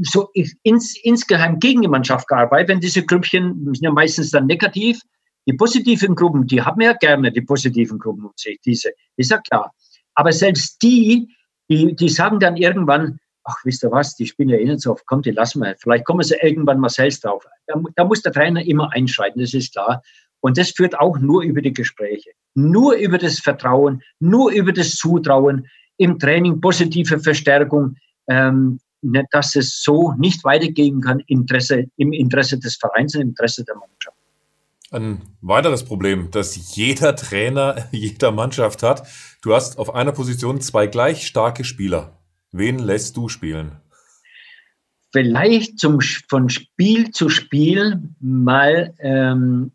so 0.01 0.29
ins, 0.63 0.98
insgeheim 1.03 1.60
gegen 1.60 1.82
die 1.82 1.89
Mannschaft 1.89 2.27
gearbeitet. 2.27 2.70
Wenn 2.70 2.79
diese 2.79 3.05
Grüppchen 3.05 3.65
sind 3.65 3.82
ja 3.82 3.91
meistens 3.91 4.32
dann 4.32 4.46
negativ. 4.46 5.01
Die 5.46 5.53
positiven 5.53 6.15
Gruppen, 6.15 6.48
die 6.48 6.62
haben 6.62 6.79
ja 6.79 6.93
gerne 6.93 7.29
die 7.29 7.41
positiven 7.41 8.00
Gruppen 8.00 8.24
um 8.24 8.32
sich, 8.38 8.62
diese, 8.65 8.91
ist 9.17 9.29
ja 9.29 9.39
klar. 9.39 9.74
Aber 10.15 10.32
selbst 10.32 10.82
die, 10.82 11.27
die, 11.70 11.93
die 11.96 12.08
sagen 12.08 12.39
dann 12.39 12.55
irgendwann, 12.55 13.20
ach, 13.44 13.58
wisst 13.64 13.84
ihr 13.84 13.92
was, 13.92 14.16
die 14.16 14.26
spielen 14.26 14.50
ja 14.50 14.58
eh 14.58 14.66
nicht 14.66 14.82
so 14.82 14.92
oft, 14.92 15.06
kommt, 15.06 15.26
die 15.26 15.32
lassen 15.32 15.62
wir. 15.62 15.76
Vielleicht 15.78 16.06
kommen 16.06 16.24
sie 16.24 16.36
irgendwann 16.42 16.80
mal 16.80 16.90
selbst 16.90 17.26
drauf. 17.26 17.46
Da, 17.68 17.82
da 17.96 18.04
muss 18.04 18.22
der 18.22 18.32
Trainer 18.32 18.66
immer 18.66 18.92
einschreiten, 18.94 19.42
das 19.42 19.54
ist 19.54 19.74
klar. 19.74 20.02
Und 20.40 20.58
das 20.58 20.72
führt 20.72 21.00
auch 21.00 21.20
nur 21.20 21.44
über 21.44 21.62
die 21.62 21.74
Gespräche, 21.74 22.32
nur 22.54 22.96
über 22.96 23.18
das 23.18 23.40
Vertrauen, 23.40 24.02
nur 24.20 24.52
über 24.52 24.74
das 24.74 24.92
Zutrauen, 24.96 25.68
im 25.98 26.20
Training 26.20 26.60
positive 26.60 27.20
Verstärkung, 27.20 27.96
ähm, 28.28 28.80
ne, 29.02 29.24
dass 29.32 29.56
es 29.56 29.82
so 29.82 30.14
nicht 30.18 30.44
weitergehen 30.44 31.02
kann 31.02 31.22
Interesse, 31.28 31.86
im 31.98 32.12
Interesse 32.12 32.60
des 32.60 32.76
Vereins, 32.76 33.16
im 33.16 33.30
Interesse 33.30 33.64
der 33.64 33.76
Mannschaft. 33.76 34.18
Ein 34.92 35.22
weiteres 35.42 35.84
Problem, 35.86 36.30
das 36.32 36.76
jeder 36.76 37.16
Trainer, 37.16 37.88
jeder 37.92 38.32
Mannschaft 38.32 38.84
hat. 38.84 39.08
Du 39.42 39.54
hast 39.54 39.78
auf 39.78 39.96
einer 39.96 40.12
Position 40.12 40.62
zwei 40.62 40.88
gleich 40.88 41.26
starke 41.26 41.64
Spieler. 41.64 42.18
Wen 42.54 42.78
lässt 42.78 43.18
du 43.18 43.30
spielen? 43.30 43.82
Vielleicht 45.12 45.80
zum, 45.80 46.00
von 46.02 46.50
Spiel 46.50 47.10
zu 47.12 47.28
Spiel 47.30 48.02
mal 48.20 48.94
ähm, 49.00 49.72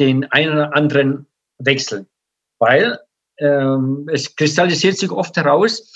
den 0.00 0.24
einen 0.32 0.52
oder 0.52 0.76
anderen 0.76 1.26
wechseln, 1.58 2.06
weil 2.58 2.98
ähm, 3.38 4.08
es 4.12 4.34
kristallisiert 4.34 4.98
sich 4.98 5.10
oft 5.10 5.36
heraus, 5.36 5.92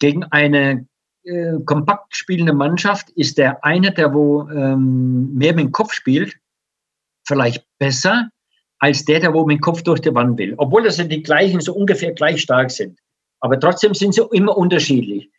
gegen 0.00 0.24
eine 0.24 0.86
äh, 1.22 1.54
kompakt 1.64 2.16
spielende 2.16 2.52
Mannschaft 2.52 3.10
ist 3.10 3.38
der 3.38 3.64
eine, 3.64 3.92
der 3.92 4.12
wo 4.12 4.48
ähm, 4.48 5.32
mehr 5.34 5.54
mit 5.54 5.66
dem 5.66 5.72
Kopf 5.72 5.92
spielt, 5.92 6.36
vielleicht 7.26 7.64
besser, 7.78 8.28
als 8.80 9.04
der, 9.04 9.20
der 9.20 9.32
wo 9.32 9.46
mit 9.46 9.58
dem 9.58 9.60
Kopf 9.60 9.82
durch 9.82 10.00
die 10.00 10.14
Wand 10.14 10.36
will. 10.38 10.54
Obwohl 10.58 10.82
das 10.82 10.98
ja 10.98 11.04
die 11.04 11.22
gleichen 11.22 11.60
so 11.60 11.74
ungefähr 11.74 12.12
gleich 12.12 12.42
stark 12.42 12.72
sind. 12.72 12.98
Aber 13.46 13.60
trotzdem 13.60 13.94
sind 13.94 14.12
sie 14.12 14.26
immer 14.32 14.56
unterschiedlich. 14.56 15.30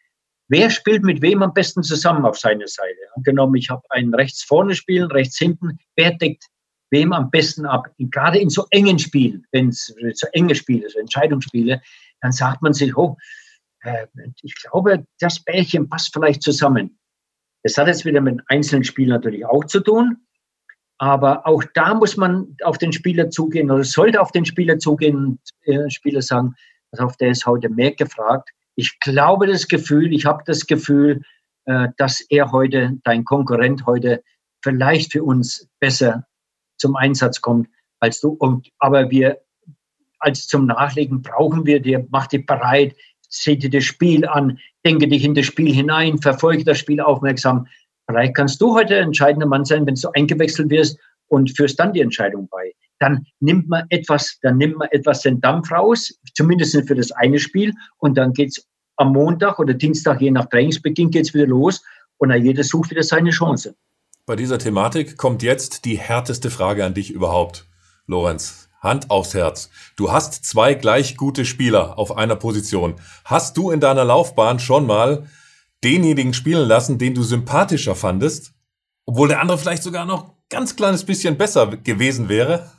Wer 0.47 0.69
spielt 0.69 1.03
mit 1.03 1.21
wem 1.21 1.43
am 1.43 1.53
besten 1.53 1.83
zusammen 1.83 2.23
auf 2.23 2.37
seiner 2.37 2.65
Seite? 2.65 2.95
Angenommen, 3.17 3.55
ich 3.55 3.69
habe 3.69 3.81
einen 3.89 4.15
rechts 4.15 4.45
vorne 4.45 4.75
spielen, 4.75 5.11
rechts 5.11 5.37
hinten. 5.37 5.77
Wer 5.97 6.13
deckt 6.13 6.45
wem 6.89 7.11
am 7.11 7.29
besten 7.29 7.65
ab? 7.65 7.89
Gerade 7.99 8.39
in 8.39 8.49
so 8.49 8.65
engen 8.69 8.97
Spielen, 8.97 9.45
wenn 9.51 9.67
es 9.67 9.93
so 10.13 10.27
enge 10.31 10.55
Spiele, 10.55 10.89
so 10.89 10.99
Entscheidungsspiele, 10.99 11.81
dann 12.21 12.31
sagt 12.31 12.61
man 12.61 12.71
sich, 12.71 12.95
oh, 12.95 13.17
äh, 13.81 14.07
ich 14.41 14.55
glaube, 14.55 15.05
das 15.19 15.43
Bärchen 15.43 15.89
passt 15.89 16.13
vielleicht 16.13 16.43
zusammen. 16.43 16.97
Das 17.63 17.77
hat 17.77 17.87
jetzt 17.87 18.05
wieder 18.05 18.21
mit 18.21 18.39
einzelnen 18.47 18.85
Spielen 18.85 19.09
natürlich 19.09 19.45
auch 19.45 19.65
zu 19.65 19.81
tun. 19.81 20.15
Aber 20.97 21.45
auch 21.45 21.61
da 21.73 21.93
muss 21.93 22.15
man 22.15 22.55
auf 22.63 22.77
den 22.77 22.93
Spieler 22.93 23.29
zugehen 23.31 23.69
oder 23.69 23.83
sollte 23.83 24.21
auf 24.21 24.31
den 24.31 24.45
Spieler 24.45 24.79
zugehen 24.79 25.17
und 25.17 25.39
äh, 25.65 25.89
Spieler 25.89 26.21
sagen, 26.21 26.55
also 26.97 27.07
auf 27.07 27.17
der 27.17 27.31
ist 27.31 27.45
heute 27.45 27.69
mehr 27.69 27.91
gefragt. 27.91 28.49
Ich 28.75 28.99
glaube 28.99 29.47
das 29.47 29.67
Gefühl, 29.67 30.13
ich 30.13 30.25
habe 30.25 30.43
das 30.45 30.65
Gefühl, 30.65 31.21
äh, 31.65 31.89
dass 31.97 32.21
er 32.29 32.51
heute, 32.51 32.97
dein 33.03 33.23
Konkurrent 33.23 33.85
heute, 33.85 34.23
vielleicht 34.63 35.11
für 35.11 35.23
uns 35.23 35.67
besser 35.79 36.25
zum 36.77 36.95
Einsatz 36.95 37.41
kommt 37.41 37.67
als 37.99 38.19
du. 38.19 38.29
Und, 38.29 38.69
aber 38.79 39.09
wir 39.11 39.39
als 40.19 40.47
zum 40.47 40.65
Nachlegen 40.65 41.21
brauchen 41.21 41.65
wir 41.65 41.79
dir, 41.79 42.05
mach 42.09 42.27
dich 42.27 42.45
bereit, 42.45 42.95
seh 43.29 43.55
dir 43.55 43.69
das 43.69 43.83
Spiel 43.83 44.25
an, 44.25 44.57
denke 44.85 45.07
dich 45.07 45.23
in 45.23 45.35
das 45.35 45.45
Spiel 45.45 45.73
hinein, 45.73 46.17
verfolge 46.17 46.63
das 46.63 46.79
Spiel 46.79 46.99
aufmerksam. 46.99 47.67
Vielleicht 48.09 48.35
kannst 48.35 48.59
du 48.61 48.73
heute 48.73 48.95
der 48.95 49.01
entscheidende 49.01 49.45
Mann 49.45 49.65
sein, 49.65 49.85
wenn 49.85 49.95
du 49.95 50.09
eingewechselt 50.15 50.69
wirst 50.69 50.97
und 51.27 51.55
führst 51.55 51.79
dann 51.79 51.93
die 51.93 52.01
Entscheidung 52.01 52.47
bei. 52.49 52.73
Dann 52.99 53.25
nimmt 53.39 53.67
man 53.67 53.85
etwas, 53.89 54.37
dann 54.41 54.57
nimmt 54.57 54.77
man 54.77 54.87
etwas 54.91 55.21
den 55.21 55.39
Dampf 55.41 55.71
raus, 55.71 56.13
zumindest 56.33 56.75
für 56.87 56.95
das 56.95 57.11
eine 57.11 57.39
Spiel, 57.39 57.73
und 57.97 58.17
dann 58.17 58.33
geht's 58.33 58.65
am 58.95 59.13
Montag 59.13 59.59
oder 59.59 59.73
Dienstag, 59.73 60.21
je 60.21 60.31
nach 60.31 60.47
Trainingsbeginn, 60.49 61.11
geht's 61.11 61.33
wieder 61.33 61.47
los 61.47 61.83
und 62.17 62.31
jeder 62.33 62.63
sucht 62.63 62.89
wieder 62.89 63.03
seine 63.03 63.29
Chance. 63.29 63.75
Bei 64.25 64.35
dieser 64.35 64.57
Thematik 64.57 65.17
kommt 65.17 65.43
jetzt 65.43 65.85
die 65.85 65.97
härteste 65.97 66.49
Frage 66.49 66.83
an 66.83 66.93
dich 66.93 67.11
überhaupt, 67.11 67.67
Lorenz. 68.07 68.67
Hand 68.79 69.09
aufs 69.09 69.33
Herz. 69.33 69.69
Du 69.95 70.11
hast 70.11 70.45
zwei 70.45 70.75
gleich 70.75 71.17
gute 71.17 71.45
Spieler 71.45 71.97
auf 71.97 72.15
einer 72.15 72.35
Position. 72.35 72.95
Hast 73.25 73.57
du 73.57 73.71
in 73.71 73.79
deiner 73.79 74.05
Laufbahn 74.05 74.59
schon 74.59 74.85
mal 74.85 75.27
denjenigen 75.83 76.33
spielen 76.33 76.67
lassen, 76.67 76.97
den 76.97 77.15
du 77.15 77.23
sympathischer 77.23 77.95
fandest, 77.95 78.53
obwohl 79.05 79.29
der 79.29 79.41
andere 79.41 79.57
vielleicht 79.57 79.83
sogar 79.83 80.05
noch 80.05 80.35
ganz 80.49 80.75
kleines 80.75 81.05
bisschen 81.05 81.37
besser 81.37 81.77
gewesen 81.77 82.29
wäre? 82.29 82.71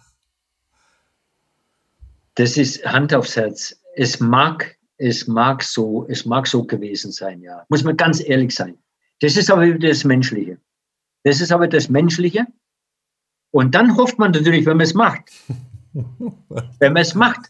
Das 2.38 2.56
ist 2.56 2.84
Hand 2.86 3.12
aufs 3.12 3.34
Herz. 3.34 3.82
Es 3.96 4.20
mag, 4.20 4.78
es 4.96 5.26
mag 5.26 5.60
so, 5.60 6.06
es 6.08 6.24
mag 6.24 6.46
so 6.46 6.62
gewesen 6.62 7.10
sein, 7.10 7.40
ja. 7.40 7.66
Muss 7.68 7.82
man 7.82 7.96
ganz 7.96 8.22
ehrlich 8.24 8.54
sein. 8.54 8.78
Das 9.20 9.36
ist 9.36 9.50
aber 9.50 9.66
das 9.72 10.04
Menschliche. 10.04 10.56
Das 11.24 11.40
ist 11.40 11.50
aber 11.50 11.66
das 11.66 11.88
Menschliche. 11.88 12.46
Und 13.50 13.74
dann 13.74 13.96
hofft 13.96 14.20
man 14.20 14.30
natürlich, 14.30 14.66
wenn 14.66 14.76
man 14.76 14.84
es 14.84 14.94
macht, 14.94 15.32
wenn 16.78 16.92
man 16.92 17.02
es 17.02 17.16
macht, 17.16 17.40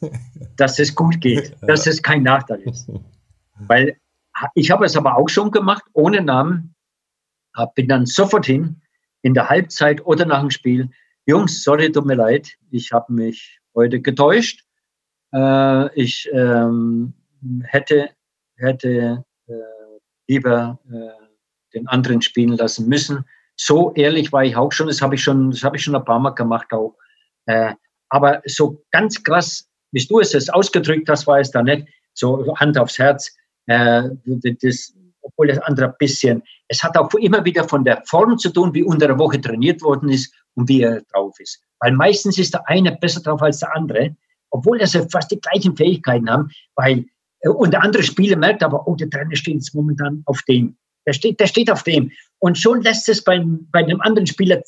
dass 0.57 0.79
es 0.79 0.95
gut 0.95 1.21
geht, 1.21 1.55
dass 1.61 1.87
es 1.87 2.03
kein 2.03 2.23
Nachteil 2.23 2.63
ist. 2.63 2.91
Weil 3.59 3.99
ich 4.55 4.71
habe 4.71 4.87
es 4.87 4.97
aber 4.97 5.19
auch 5.19 5.29
schon 5.29 5.51
gemacht, 5.51 5.85
ohne 5.93 6.23
Namen, 6.23 6.75
bin 7.75 7.89
dann 7.89 8.07
sofort 8.07 8.47
hin, 8.47 8.81
in 9.21 9.35
der 9.35 9.51
Halbzeit 9.51 10.07
oder 10.07 10.25
nach 10.25 10.41
dem 10.41 10.51
Spiel. 10.51 10.89
Jungs, 11.27 11.63
sorry, 11.63 11.93
tut 11.93 12.07
mir 12.07 12.15
leid, 12.15 12.57
ich 12.71 12.91
habe 12.91 13.13
mich 13.13 13.61
heute 13.75 14.01
getäuscht. 14.01 14.65
Äh, 15.33 16.01
ich 16.01 16.29
ähm, 16.33 17.15
hätte, 17.65 18.11
hätte 18.57 19.25
äh, 19.47 19.53
lieber 20.27 20.79
äh, 20.91 21.29
den 21.75 21.87
anderen 21.89 22.23
spielen 22.23 22.57
lassen 22.57 22.89
müssen. 22.89 23.25
So 23.57 23.93
ehrlich 23.95 24.33
war 24.33 24.45
ich 24.45 24.57
auch 24.57 24.73
schon, 24.73 24.87
das 24.87 25.03
habe 25.03 25.17
ich 25.17 25.23
schon, 25.23 25.53
ich 25.53 25.83
schon 25.83 25.97
ein 25.97 26.05
paar 26.05 26.21
Mal 26.21 26.31
gemacht 26.31 26.73
auch. 26.73 26.97
Äh, 27.47 27.75
aber 28.09 28.41
so 28.47 28.85
ganz 28.91 29.23
krass, 29.23 29.69
wie 29.93 30.07
du 30.07 30.21
es 30.21 30.33
jetzt 30.33 30.53
ausgedrückt 30.53 31.09
hast, 31.09 31.27
war 31.27 31.41
es 31.41 31.51
da 31.51 31.63
nicht. 31.63 31.87
So 32.15 32.57
Hand 32.57 32.79
aufs 32.79 32.99
Herz. 32.99 33.35
Äh, 33.67 34.11
das, 34.25 34.95
obwohl 35.23 35.49
das 35.49 35.59
andere 35.59 35.89
ein 35.89 35.95
bisschen, 35.99 36.43
es 36.69 36.83
hat 36.83 36.97
auch 36.97 37.13
immer 37.15 37.45
wieder 37.45 37.69
von 37.69 37.85
der 37.85 38.03
Form 38.07 38.39
zu 38.39 38.51
tun, 38.51 38.75
wie 38.75 38.83
unter 38.83 39.09
der 39.09 39.19
Woche 39.19 39.41
trainiert 39.41 39.83
worden 39.83 40.09
ist 40.09 40.33
und 40.55 40.69
wie 40.69 40.83
er 40.83 41.03
drauf 41.13 41.39
ist. 41.39 41.63
Weil 41.81 41.93
meistens 41.93 42.39
ist 42.39 42.55
der 42.55 42.69
eine 42.69 42.93
besser 42.97 43.21
drauf 43.21 43.43
als 43.43 43.61
der 43.61 43.75
andere, 43.75 44.17
obwohl 44.51 44.85
sie 44.87 45.09
fast 45.11 45.31
die 45.31 45.41
gleichen 45.41 45.77
Fähigkeiten 45.77 46.31
haben, 46.31 46.51
weil 46.75 47.05
äh, 47.41 47.49
und 47.49 47.73
der 47.73 47.83
andere 47.83 48.03
Spieler 48.03 48.37
merkt 48.37 48.63
aber, 48.63 48.87
oh, 48.87 48.95
der 48.95 49.11
Trainer 49.11 49.37
steht 49.37 49.55
jetzt 49.55 49.75
momentan 49.75 50.23
auf 50.27 50.43
dem. 50.49 50.77
Der 51.07 51.13
steht, 51.13 51.41
der 51.41 51.47
steht 51.47 51.71
auf 51.71 51.83
dem. 51.83 52.11
Und 52.39 52.59
schon 52.59 52.83
lässt 52.83 53.09
es 53.09 53.25
beim, 53.25 53.69
bei 53.73 53.83
dem 53.83 54.01
anderen 54.01 54.27
Spieler 54.27 54.61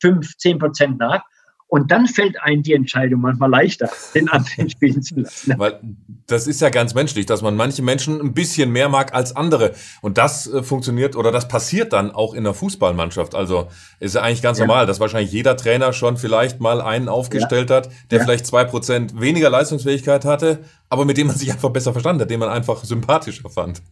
fünf, 0.00 0.36
zehn 0.36 0.58
Prozent 0.58 0.98
nach. 0.98 1.22
Und 1.68 1.90
dann 1.90 2.06
fällt 2.06 2.40
einem 2.40 2.62
die 2.62 2.74
Entscheidung 2.74 3.20
manchmal 3.20 3.50
leichter, 3.50 3.90
den 4.14 4.28
anderen 4.28 4.70
spielen 4.70 5.02
zu 5.02 5.20
lassen. 5.20 5.54
Weil 5.58 5.80
das 6.26 6.46
ist 6.46 6.60
ja 6.60 6.68
ganz 6.68 6.94
menschlich, 6.94 7.26
dass 7.26 7.42
man 7.42 7.56
manche 7.56 7.82
Menschen 7.82 8.20
ein 8.20 8.34
bisschen 8.34 8.70
mehr 8.70 8.88
mag 8.88 9.14
als 9.14 9.34
andere. 9.34 9.72
Und 10.00 10.16
das 10.16 10.46
äh, 10.46 10.62
funktioniert 10.62 11.16
oder 11.16 11.32
das 11.32 11.48
passiert 11.48 11.92
dann 11.92 12.12
auch 12.12 12.34
in 12.34 12.44
der 12.44 12.54
Fußballmannschaft. 12.54 13.34
Also 13.34 13.66
ist 13.98 14.14
ja 14.14 14.22
eigentlich 14.22 14.42
ganz 14.42 14.58
ja. 14.58 14.66
normal, 14.66 14.86
dass 14.86 15.00
wahrscheinlich 15.00 15.32
jeder 15.32 15.56
Trainer 15.56 15.92
schon 15.92 16.16
vielleicht 16.16 16.60
mal 16.60 16.80
einen 16.80 17.08
aufgestellt 17.08 17.70
ja. 17.70 17.76
hat, 17.76 17.90
der 18.12 18.18
ja. 18.18 18.24
vielleicht 18.24 18.46
zwei 18.46 18.64
Prozent 18.64 19.20
weniger 19.20 19.50
Leistungsfähigkeit 19.50 20.24
hatte, 20.24 20.60
aber 20.88 21.04
mit 21.04 21.16
dem 21.16 21.26
man 21.26 21.36
sich 21.36 21.50
einfach 21.50 21.70
besser 21.70 21.92
verstanden 21.92 22.22
hat, 22.22 22.30
den 22.30 22.38
man 22.38 22.48
einfach 22.48 22.84
sympathischer 22.84 23.50
fand. 23.50 23.82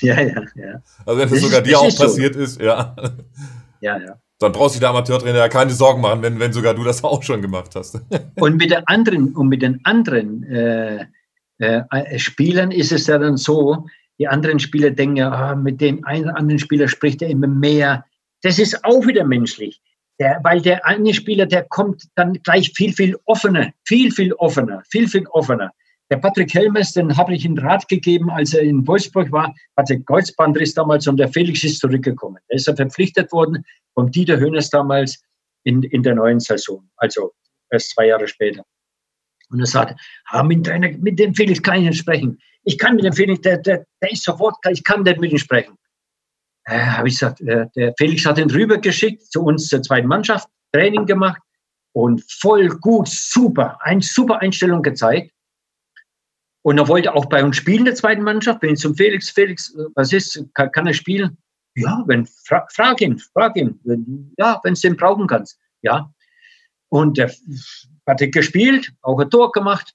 Ja, 0.00 0.20
ja, 0.20 0.42
ja. 0.54 0.82
Also 1.06 1.18
wenn 1.18 1.28
das, 1.28 1.30
das 1.30 1.40
sogar 1.40 1.60
ist, 1.60 1.66
dir 1.66 1.80
auch 1.80 1.96
passiert 1.96 2.34
so. 2.34 2.40
ist, 2.40 2.60
ja. 2.60 2.94
Ja, 3.80 3.98
ja 3.98 4.18
dann 4.42 4.52
brauchst 4.52 4.76
du 4.76 4.80
der 4.80 4.90
Amateurtrainer 4.90 5.38
ja 5.38 5.48
keine 5.48 5.70
Sorgen 5.70 6.00
machen, 6.00 6.22
wenn, 6.22 6.38
wenn 6.38 6.52
sogar 6.52 6.74
du 6.74 6.84
das 6.84 7.02
auch 7.04 7.22
schon 7.22 7.42
gemacht 7.42 7.74
hast. 7.74 8.00
und 8.36 8.56
mit 8.56 8.70
den 8.70 8.86
anderen, 8.86 9.34
und 9.34 9.48
mit 9.48 9.62
den 9.62 9.80
anderen 9.84 10.44
äh, 10.44 11.06
äh, 11.58 12.18
Spielern 12.18 12.70
ist 12.70 12.92
es 12.92 13.06
ja 13.06 13.18
dann 13.18 13.36
so, 13.36 13.86
die 14.18 14.28
anderen 14.28 14.58
Spieler 14.58 14.90
denken 14.90 15.16
ja, 15.16 15.30
ah, 15.30 15.54
mit 15.54 15.80
dem 15.80 16.04
einen 16.04 16.28
anderen 16.30 16.58
Spieler 16.58 16.88
spricht 16.88 17.22
er 17.22 17.28
immer 17.28 17.46
mehr. 17.46 18.04
Das 18.42 18.58
ist 18.58 18.84
auch 18.84 19.06
wieder 19.06 19.24
menschlich. 19.24 19.80
Der, 20.20 20.40
weil 20.44 20.60
der 20.60 20.84
eine 20.84 21.14
Spieler, 21.14 21.46
der 21.46 21.64
kommt 21.64 22.04
dann 22.14 22.34
gleich 22.44 22.72
viel, 22.74 22.92
viel 22.92 23.16
offener, 23.24 23.72
viel, 23.84 24.12
viel 24.12 24.32
offener, 24.34 24.82
viel, 24.90 25.08
viel 25.08 25.26
offener. 25.28 25.72
Der 26.12 26.18
Patrick 26.18 26.52
Helmes, 26.52 26.92
den 26.92 27.16
habe 27.16 27.34
ich 27.34 27.46
einen 27.46 27.56
Rat 27.56 27.88
gegeben, 27.88 28.28
als 28.28 28.52
er 28.52 28.60
in 28.60 28.86
Wolfsburg 28.86 29.32
war, 29.32 29.54
hatte 29.78 29.98
Kreuzbandriss 30.02 30.74
damals 30.74 31.06
und 31.06 31.16
der 31.16 31.28
Felix 31.28 31.64
ist 31.64 31.78
zurückgekommen. 31.78 32.36
Er 32.48 32.56
ist 32.56 32.68
er 32.68 32.76
verpflichtet 32.76 33.32
worden 33.32 33.64
vom 33.94 34.10
Dieter 34.10 34.38
Hönes 34.38 34.68
damals 34.68 35.22
in, 35.64 35.82
in 35.84 36.02
der 36.02 36.14
neuen 36.14 36.38
Saison, 36.38 36.86
also 36.98 37.32
erst 37.70 37.94
zwei 37.94 38.08
Jahre 38.08 38.28
später. 38.28 38.62
Und 39.48 39.60
er 39.60 39.66
sagte, 39.66 39.96
ah, 40.26 40.42
mit, 40.42 40.66
Trainer, 40.66 40.90
mit 40.98 41.18
dem 41.18 41.34
Felix 41.34 41.62
kann 41.62 41.80
ich 41.80 41.88
nicht 41.88 41.98
sprechen. 42.00 42.38
Ich 42.64 42.76
kann 42.76 42.96
mit 42.96 43.06
dem 43.06 43.14
Felix, 43.14 43.40
der, 43.40 43.56
der, 43.56 43.86
der 44.02 44.12
ist 44.12 44.24
sofort, 44.24 44.56
ich 44.70 44.84
kann 44.84 45.04
nicht 45.04 45.18
mit 45.18 45.32
ihm 45.32 45.38
sprechen. 45.38 45.78
Äh, 46.66 46.78
habe 46.78 47.08
ich 47.08 47.14
gesagt, 47.14 47.40
äh, 47.40 47.68
der 47.74 47.94
Felix 47.96 48.26
hat 48.26 48.36
ihn 48.36 48.50
rübergeschickt 48.50 49.32
zu 49.32 49.44
uns 49.44 49.68
zur 49.68 49.80
zweiten 49.80 50.08
Mannschaft, 50.08 50.46
Training 50.74 51.06
gemacht 51.06 51.40
und 51.92 52.22
voll 52.30 52.68
gut, 52.68 53.08
super, 53.08 53.78
eine 53.80 54.02
super 54.02 54.42
Einstellung 54.42 54.82
gezeigt. 54.82 55.32
Und 56.62 56.78
er 56.78 56.88
wollte 56.88 57.14
auch 57.14 57.26
bei 57.26 57.44
uns 57.44 57.56
spielen, 57.56 57.84
der 57.84 57.94
zweiten 57.94 58.22
Mannschaft. 58.22 58.60
Bin 58.60 58.74
ich 58.74 58.80
zum 58.80 58.94
Felix, 58.94 59.30
Felix, 59.30 59.76
was 59.94 60.12
ist, 60.12 60.44
kann, 60.54 60.70
kann 60.70 60.86
er 60.86 60.94
spielen? 60.94 61.36
Ja, 61.74 62.04
wenn, 62.06 62.26
fra, 62.26 62.66
frag 62.70 63.00
ihn, 63.00 63.18
frag 63.18 63.56
ihn. 63.56 63.80
Ja, 64.38 64.60
wenn 64.62 64.74
du 64.74 64.80
den 64.80 64.96
brauchen 64.96 65.26
kannst. 65.26 65.58
Ja. 65.82 66.12
Und 66.88 67.18
der 67.18 67.32
hat 68.06 68.20
gespielt, 68.32 68.92
auch 69.02 69.18
ein 69.18 69.30
Tor 69.30 69.50
gemacht. 69.50 69.92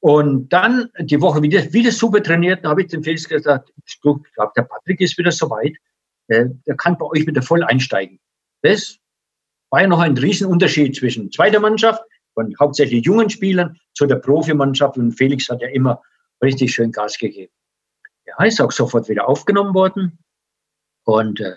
Und 0.00 0.48
dann 0.50 0.88
die 1.00 1.20
Woche 1.20 1.42
wieder, 1.42 1.72
wieder 1.72 1.90
super 1.90 2.22
trainiert. 2.22 2.64
Da 2.64 2.70
habe 2.70 2.82
ich 2.82 2.88
dem 2.88 3.02
Felix 3.02 3.28
gesagt, 3.28 3.72
ich 3.84 4.00
glaube, 4.00 4.22
der 4.56 4.62
Patrick 4.62 5.00
ist 5.00 5.18
wieder 5.18 5.32
soweit. 5.32 5.74
Der, 6.28 6.46
der 6.66 6.76
kann 6.76 6.96
bei 6.96 7.06
euch 7.06 7.26
wieder 7.26 7.42
voll 7.42 7.62
einsteigen. 7.64 8.18
Das 8.62 8.98
war 9.70 9.82
ja 9.82 9.88
noch 9.88 10.00
ein 10.00 10.16
Riesenunterschied 10.16 10.96
zwischen 10.96 11.30
zweiter 11.32 11.60
Mannschaft 11.60 12.02
von 12.36 12.54
hauptsächlich 12.60 13.04
jungen 13.04 13.30
Spielern 13.30 13.76
zu 13.94 14.06
der 14.06 14.16
Profimannschaft. 14.16 14.96
Und 14.98 15.12
Felix 15.12 15.48
hat 15.48 15.62
ja 15.62 15.68
immer 15.68 16.00
richtig 16.42 16.72
schön 16.72 16.92
Gas 16.92 17.18
gegeben. 17.18 17.52
Ja, 18.26 18.44
ist 18.44 18.60
auch 18.60 18.72
sofort 18.72 19.08
wieder 19.08 19.26
aufgenommen 19.26 19.74
worden. 19.74 20.18
Und 21.04 21.40
äh, 21.40 21.54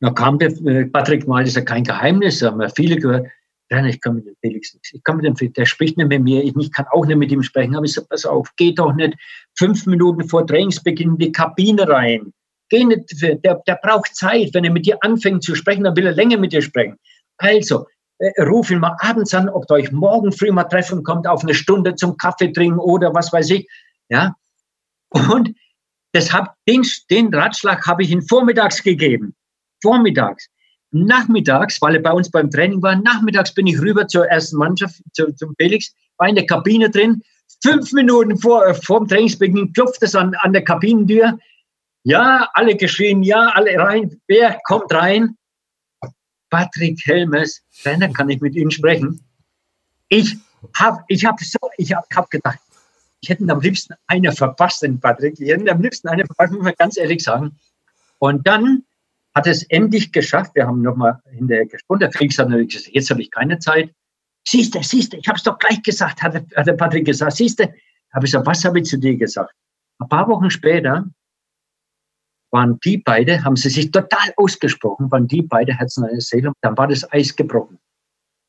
dann 0.00 0.14
kam 0.14 0.38
der 0.38 0.50
äh, 0.66 0.86
Patrick 0.86 1.26
mal, 1.26 1.42
das 1.42 1.50
ist 1.50 1.56
ja 1.56 1.62
kein 1.62 1.84
Geheimnis, 1.84 2.42
haben 2.42 2.58
wir 2.58 2.68
viele 2.70 2.96
gehört, 2.96 3.26
ich 3.70 4.00
kann 4.00 4.14
mit 4.14 4.26
dem 4.26 4.34
Felix 4.40 4.72
nichts. 4.72 4.94
Ich 4.94 5.04
kann 5.04 5.16
mit 5.16 5.26
dem 5.26 5.36
Felix, 5.36 5.54
der 5.54 5.66
spricht 5.66 5.98
nicht 5.98 6.08
mit 6.08 6.22
mir, 6.22 6.42
ich 6.42 6.72
kann 6.72 6.86
auch 6.90 7.04
nicht 7.04 7.18
mit 7.18 7.30
ihm 7.30 7.42
sprechen. 7.42 7.76
Aber 7.76 7.84
ich 7.84 7.92
sage, 7.92 8.06
pass 8.08 8.24
auf, 8.24 8.50
geh 8.56 8.72
doch 8.72 8.94
nicht 8.94 9.14
fünf 9.58 9.84
Minuten 9.84 10.26
vor 10.26 10.46
Trainingsbeginn 10.46 11.10
in 11.10 11.18
die 11.18 11.32
Kabine 11.32 11.86
rein. 11.86 12.32
Geh 12.70 12.84
nicht, 12.84 13.22
der, 13.22 13.36
der 13.66 13.78
braucht 13.82 14.14
Zeit. 14.14 14.50
Wenn 14.54 14.64
er 14.64 14.72
mit 14.72 14.86
dir 14.86 14.96
anfängt 15.02 15.42
zu 15.42 15.54
sprechen, 15.54 15.84
dann 15.84 15.96
will 15.96 16.06
er 16.06 16.12
länger 16.12 16.38
mit 16.38 16.52
dir 16.52 16.62
sprechen. 16.62 16.96
Also, 17.36 17.86
äh, 18.18 18.42
ruf 18.42 18.70
ihn 18.70 18.80
mal 18.80 18.96
abends 19.00 19.32
an, 19.34 19.48
ob 19.48 19.64
ihr 19.70 19.74
euch 19.74 19.92
morgen 19.92 20.32
früh 20.32 20.50
mal 20.50 20.64
treffen 20.64 21.04
kommt, 21.04 21.26
auf 21.26 21.42
eine 21.42 21.54
Stunde 21.54 21.94
zum 21.94 22.16
Kaffee 22.16 22.52
trinken 22.52 22.78
oder 22.78 23.14
was 23.14 23.32
weiß 23.32 23.50
ich. 23.50 23.68
Ja. 24.08 24.34
Und 25.10 25.54
das 26.12 26.30
den, 26.66 26.82
den 27.10 27.34
Ratschlag 27.34 27.86
habe 27.86 28.02
ich 28.02 28.10
ihn 28.10 28.22
vormittags 28.22 28.82
gegeben. 28.82 29.34
Vormittags. 29.82 30.48
Nachmittags, 30.90 31.80
weil 31.82 31.96
er 31.96 32.02
bei 32.02 32.12
uns 32.12 32.30
beim 32.30 32.50
Training 32.50 32.82
war, 32.82 32.96
nachmittags 32.96 33.52
bin 33.52 33.66
ich 33.66 33.78
rüber 33.80 34.08
zur 34.08 34.26
ersten 34.26 34.56
Mannschaft, 34.56 35.00
zu, 35.12 35.32
zum 35.34 35.54
Felix, 35.58 35.94
war 36.16 36.28
in 36.28 36.34
der 36.34 36.46
Kabine 36.46 36.90
drin. 36.90 37.22
Fünf 37.62 37.92
Minuten 37.92 38.38
vor, 38.38 38.66
äh, 38.66 38.74
vor 38.74 39.00
dem 39.00 39.08
Trainingsbeginn 39.08 39.72
klopft 39.72 40.02
es 40.02 40.14
an, 40.14 40.34
an 40.40 40.52
der 40.52 40.64
Kabinentür. 40.64 41.38
Ja, 42.04 42.48
alle 42.54 42.74
geschrien, 42.74 43.22
ja, 43.22 43.50
alle 43.54 43.76
rein. 43.76 44.18
Wer 44.28 44.58
kommt 44.64 44.92
rein? 44.94 45.36
Patrick 46.50 46.98
Helmes, 47.04 47.62
Trainer, 47.82 48.12
kann 48.12 48.28
ich 48.28 48.40
mit 48.40 48.54
Ihnen 48.54 48.70
sprechen? 48.70 49.20
Ich 50.08 50.36
habe 50.76 51.02
ich 51.08 51.24
hab 51.24 51.40
so, 51.40 51.58
ich 51.76 51.92
hab, 51.92 52.04
hab 52.14 52.30
gedacht, 52.30 52.58
ich 53.20 53.28
hätte 53.28 53.44
am 53.48 53.60
liebsten 53.60 53.94
eine 54.06 54.32
verpasst, 54.32 54.82
den 54.82 55.00
Patrick. 55.00 55.38
Ich 55.40 55.48
hätte 55.48 55.70
am 55.70 55.82
liebsten 55.82 56.08
eine 56.08 56.24
verpasst, 56.24 56.52
muss 56.52 56.62
man 56.62 56.74
ganz 56.78 56.96
ehrlich 56.96 57.22
sagen. 57.22 57.58
Und 58.18 58.46
dann 58.46 58.84
hat 59.34 59.46
es 59.46 59.64
endlich 59.64 60.12
geschafft. 60.12 60.52
Wir 60.54 60.66
haben 60.66 60.82
nochmal 60.82 61.20
hinterher 61.30 61.66
gesprochen. 61.66 62.00
Der 62.00 62.12
Felix 62.12 62.38
hat 62.38 62.48
natürlich 62.48 62.74
gesagt, 62.74 62.94
jetzt 62.94 63.10
habe 63.10 63.22
ich 63.22 63.30
keine 63.30 63.58
Zeit. 63.58 63.90
Siehst 64.46 64.74
du, 64.74 64.82
siehst 64.82 65.12
du, 65.12 65.18
ich 65.18 65.28
habe 65.28 65.36
es 65.36 65.42
doch 65.42 65.58
gleich 65.58 65.82
gesagt, 65.82 66.22
hat, 66.22 66.34
hat 66.34 66.66
der 66.66 66.72
Patrick 66.72 67.04
gesagt. 67.04 67.36
Siehst 67.36 67.60
du, 67.60 67.64
habe 67.64 68.26
ich 68.26 68.32
gesagt, 68.32 68.46
was 68.46 68.64
habe 68.64 68.78
ich 68.78 68.86
zu 68.86 68.98
dir 68.98 69.16
gesagt? 69.16 69.52
Ein 69.98 70.08
paar 70.08 70.28
Wochen 70.28 70.50
später 70.50 71.04
waren 72.50 72.78
die 72.84 72.98
beide, 72.98 73.44
haben 73.44 73.56
sie 73.56 73.68
sich 73.68 73.90
total 73.90 74.32
ausgesprochen, 74.36 75.10
waren 75.10 75.26
die 75.26 75.42
beide 75.42 75.74
Herzen 75.74 76.04
einer 76.04 76.20
Seele, 76.20 76.52
dann 76.62 76.76
war 76.76 76.88
das 76.88 77.10
Eis 77.12 77.34
gebrochen. 77.34 77.78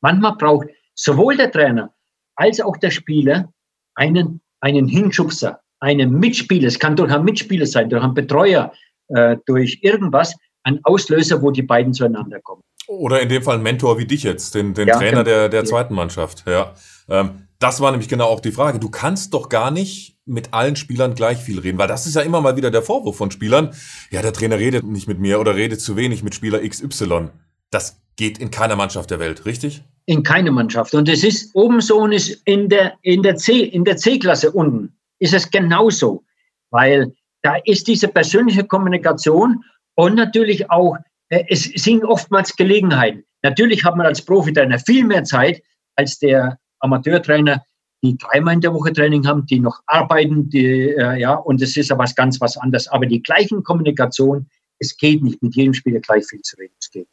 Manchmal 0.00 0.36
braucht 0.36 0.68
sowohl 0.94 1.36
der 1.36 1.50
Trainer 1.50 1.92
als 2.36 2.60
auch 2.60 2.76
der 2.78 2.90
Spieler 2.90 3.52
einen, 3.94 4.40
einen 4.60 4.88
Hinschubser, 4.88 5.60
einen 5.80 6.18
Mitspieler, 6.18 6.68
es 6.68 6.78
kann 6.78 6.96
durch 6.96 7.12
einen 7.12 7.24
Mitspieler 7.24 7.66
sein, 7.66 7.90
durch 7.90 8.02
einen 8.02 8.14
Betreuer, 8.14 8.72
äh, 9.08 9.36
durch 9.46 9.78
irgendwas, 9.82 10.34
ein 10.62 10.80
Auslöser, 10.84 11.42
wo 11.42 11.50
die 11.50 11.62
beiden 11.62 11.92
zueinander 11.92 12.40
kommen. 12.40 12.62
Oder 12.86 13.20
in 13.20 13.28
dem 13.28 13.42
Fall 13.42 13.56
ein 13.56 13.62
Mentor 13.62 13.98
wie 13.98 14.06
dich 14.06 14.22
jetzt, 14.22 14.54
den, 14.54 14.74
den 14.74 14.88
ja, 14.88 14.96
Trainer 14.96 15.24
der, 15.24 15.48
der 15.48 15.64
zweiten 15.64 15.94
Mannschaft. 15.94 16.44
Ja. 16.46 16.74
Ähm, 17.08 17.46
das 17.58 17.80
war 17.80 17.90
nämlich 17.90 18.08
genau 18.08 18.26
auch 18.26 18.40
die 18.40 18.52
Frage. 18.52 18.78
Du 18.78 18.90
kannst 18.90 19.34
doch 19.34 19.48
gar 19.48 19.70
nicht 19.70 20.18
mit 20.30 20.54
allen 20.54 20.76
Spielern 20.76 21.14
gleich 21.14 21.38
viel 21.38 21.58
reden, 21.58 21.78
weil 21.78 21.88
das 21.88 22.06
ist 22.06 22.14
ja 22.14 22.22
immer 22.22 22.40
mal 22.40 22.56
wieder 22.56 22.70
der 22.70 22.82
Vorwurf 22.82 23.16
von 23.16 23.30
Spielern. 23.30 23.74
Ja, 24.10 24.22
der 24.22 24.32
Trainer 24.32 24.58
redet 24.58 24.84
nicht 24.84 25.08
mit 25.08 25.18
mir 25.18 25.40
oder 25.40 25.56
redet 25.56 25.80
zu 25.80 25.96
wenig 25.96 26.22
mit 26.22 26.34
Spieler 26.34 26.66
XY. 26.66 27.30
Das 27.70 28.00
geht 28.16 28.38
in 28.38 28.50
keiner 28.50 28.76
Mannschaft 28.76 29.10
der 29.10 29.18
Welt, 29.18 29.44
richtig? 29.46 29.82
In 30.06 30.22
keiner 30.22 30.50
Mannschaft. 30.50 30.94
Und 30.94 31.08
es 31.08 31.24
ist 31.24 31.54
oben 31.54 31.80
so 31.80 31.98
und 31.98 32.12
ist 32.12 32.42
in 32.44 32.68
der, 32.68 32.94
in 33.02 33.22
der 33.22 33.36
C, 33.36 33.60
in 33.60 33.84
der 33.84 33.96
C-Klasse 33.96 34.50
unten 34.52 34.96
ist 35.18 35.34
es 35.34 35.50
genauso. 35.50 36.24
Weil 36.70 37.12
da 37.42 37.56
ist 37.64 37.86
diese 37.86 38.08
persönliche 38.08 38.64
Kommunikation 38.64 39.64
und 39.94 40.14
natürlich 40.14 40.70
auch, 40.70 40.96
äh, 41.28 41.44
es 41.48 41.64
sind 41.64 42.04
oftmals 42.04 42.56
Gelegenheiten. 42.56 43.24
Natürlich 43.42 43.84
hat 43.84 43.96
man 43.96 44.06
als 44.06 44.22
Profitrainer 44.22 44.78
viel 44.78 45.04
mehr 45.04 45.24
Zeit 45.24 45.62
als 45.96 46.18
der 46.18 46.58
Amateurtrainer, 46.80 47.62
die 48.02 48.16
dreimal 48.16 48.54
in 48.54 48.60
der 48.60 48.72
Woche 48.72 48.92
Training 48.92 49.26
haben, 49.26 49.46
die 49.46 49.60
noch 49.60 49.80
arbeiten, 49.86 50.48
die, 50.48 50.90
äh, 50.90 51.20
ja, 51.20 51.34
und 51.34 51.60
es 51.60 51.76
ist 51.76 51.90
ja 51.90 51.98
was 51.98 52.14
ganz 52.14 52.40
was 52.40 52.56
anderes. 52.56 52.88
Aber 52.88 53.06
die 53.06 53.22
gleichen 53.22 53.62
Kommunikation, 53.62 54.48
es 54.78 54.96
geht 54.96 55.22
nicht 55.22 55.42
mit 55.42 55.54
jedem 55.54 55.74
Spieler 55.74 56.00
gleich 56.00 56.26
viel 56.26 56.40
zu 56.40 56.56
reden. 56.56 56.74
Es 56.80 56.90
geht. 56.90 57.08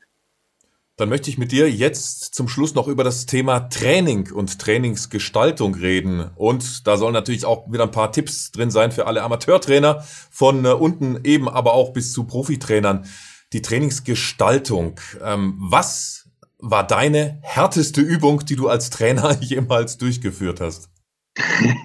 Dann 0.96 1.10
möchte 1.10 1.29
ich 1.29 1.38
mit 1.38 1.51
dir 1.51 1.70
jetzt 1.70 2.34
zum 2.34 2.48
Schluss 2.48 2.74
noch 2.74 2.88
über 2.88 3.03
das 3.03 3.27
Thema 3.27 3.70
Training 3.70 4.32
und 4.32 4.58
Trainingsgestaltung 4.58 5.75
reden. 5.75 6.32
Und 6.36 6.88
da 6.88 6.98
sollen 6.98 7.13
natürlich 7.13 7.46
auch 7.46 7.72
wieder 7.72 7.84
ein 7.84 7.91
paar 7.91 8.12
Tipps 8.12 8.51
drin 8.51 8.72
sein 8.72 8.91
für 8.91 9.06
alle 9.06 9.22
Amateurtrainer, 9.22 10.03
von 10.32 10.65
äh, 10.65 10.69
unten 10.69 11.19
eben 11.23 11.50
aber 11.50 11.73
auch 11.73 11.93
bis 11.93 12.13
zu 12.13 12.23
Profitrainern. 12.23 13.06
Die 13.54 13.62
Trainingsgestaltung. 13.62 15.00
Ähm, 15.23 15.58
was 15.60 16.16
war 16.60 16.86
deine 16.86 17.39
härteste 17.43 18.02
Übung, 18.02 18.46
die 18.46 18.56
du 18.56 18.67
als 18.67 18.89
Trainer 18.89 19.38
jemals 19.41 19.98
durchgeführt 19.98 20.62
hast? 20.62 20.89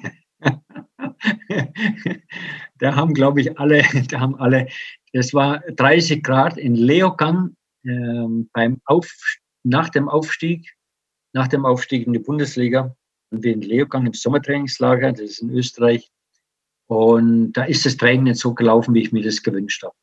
da 2.79 2.97
haben, 2.97 3.15
glaube 3.15 3.41
ich, 3.41 3.59
alle, 3.59 3.83
da 4.09 4.21
haben 4.21 4.37
alle, 4.37 4.69
das 5.13 5.35
war 5.35 5.61
30 5.61 6.23
Grad 6.23 6.57
in 6.57 6.75
Leogang 6.75 7.57
ähm, 7.85 8.49
beim 8.53 8.81
Auf, 8.85 9.11
nach 9.63 9.89
dem 9.89 10.09
Aufstieg, 10.09 10.75
nach 11.33 11.49
dem 11.49 11.65
Aufstieg 11.65 12.07
in 12.07 12.13
die 12.13 12.19
Bundesliga. 12.19 12.97
Und 13.31 13.43
wir 13.43 13.53
in 13.53 13.63
Leogang 13.63 14.07
im 14.07 14.13
Sommertrainingslager, 14.13 15.13
das 15.13 15.23
ist 15.23 15.43
in 15.43 15.51
Österreich. 15.51 16.11
Und 16.87 17.53
da 17.53 17.65
ist 17.65 17.87
das 17.87 17.97
Training 17.97 18.25
nicht 18.25 18.41
so 18.41 18.53
gelaufen, 18.53 18.95
wie 18.95 19.01
ich 19.01 19.13
mir 19.13 19.23
das 19.23 19.43
gewünscht 19.43 19.83
habe. 19.83 19.95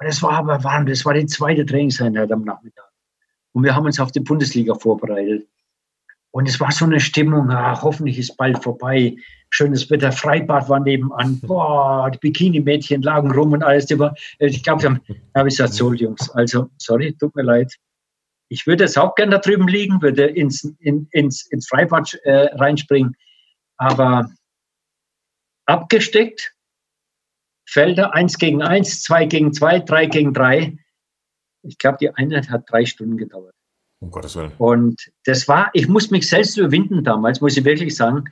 Und 0.00 0.06
es 0.06 0.22
war 0.22 0.32
aber 0.32 0.64
warm, 0.64 0.86
das 0.86 1.04
war 1.04 1.14
die 1.14 1.26
zweite 1.26 1.64
Trainingseinheit 1.64 2.32
am 2.32 2.42
Nachmittag. 2.42 2.90
Und 3.54 3.62
wir 3.62 3.74
haben 3.74 3.86
uns 3.86 4.00
auf 4.00 4.12
die 4.12 4.20
Bundesliga 4.20 4.74
vorbereitet. 4.74 5.46
Und 6.32 6.48
es 6.48 6.58
war 6.58 6.72
so 6.72 6.84
eine 6.84 6.98
Stimmung, 6.98 7.48
ach, 7.50 7.82
hoffentlich 7.82 8.18
ist 8.18 8.36
bald 8.36 8.60
vorbei. 8.60 9.16
Schönes 9.50 9.88
Wetter, 9.88 10.10
Freibad 10.10 10.68
war 10.68 10.80
nebenan. 10.80 11.38
Boah, 11.40 12.10
die 12.10 12.18
Bikini-Mädchen 12.18 13.02
lagen 13.02 13.30
rum 13.30 13.52
und 13.52 13.62
alles. 13.62 13.88
Ich 14.40 14.62
glaube, 14.64 14.82
da 14.82 15.38
habe 15.38 15.48
ich 15.48 15.56
gesagt, 15.56 15.74
so 15.74 15.92
Jungs, 15.92 16.28
also, 16.30 16.68
sorry, 16.78 17.14
tut 17.16 17.36
mir 17.36 17.44
leid. 17.44 17.72
Ich 18.48 18.66
würde 18.66 18.82
jetzt 18.82 18.98
auch 18.98 19.14
gerne 19.14 19.32
da 19.32 19.38
drüben 19.38 19.68
liegen, 19.68 20.02
würde 20.02 20.26
ins, 20.26 20.64
in, 20.80 21.06
ins, 21.12 21.46
ins 21.46 21.68
Freibad 21.68 22.12
äh, 22.24 22.48
reinspringen. 22.56 23.16
Aber 23.76 24.28
abgesteckt, 25.66 26.52
Felder 27.64 28.12
eins 28.12 28.38
gegen 28.38 28.60
eins, 28.60 29.02
zwei 29.02 29.26
gegen 29.26 29.52
zwei, 29.52 29.78
drei 29.78 30.06
gegen 30.06 30.34
drei. 30.34 30.76
Ich 31.64 31.78
glaube, 31.78 31.98
die 32.00 32.10
Einheit 32.10 32.50
hat 32.50 32.70
drei 32.70 32.84
Stunden 32.84 33.16
gedauert. 33.16 33.54
Um 34.00 34.10
Gottes 34.10 34.36
Willen. 34.36 34.52
Und 34.58 35.10
das 35.24 35.48
war, 35.48 35.70
ich 35.72 35.88
muss 35.88 36.10
mich 36.10 36.28
selbst 36.28 36.56
überwinden 36.58 37.04
damals, 37.04 37.40
muss 37.40 37.56
ich 37.56 37.64
wirklich 37.64 37.96
sagen, 37.96 38.24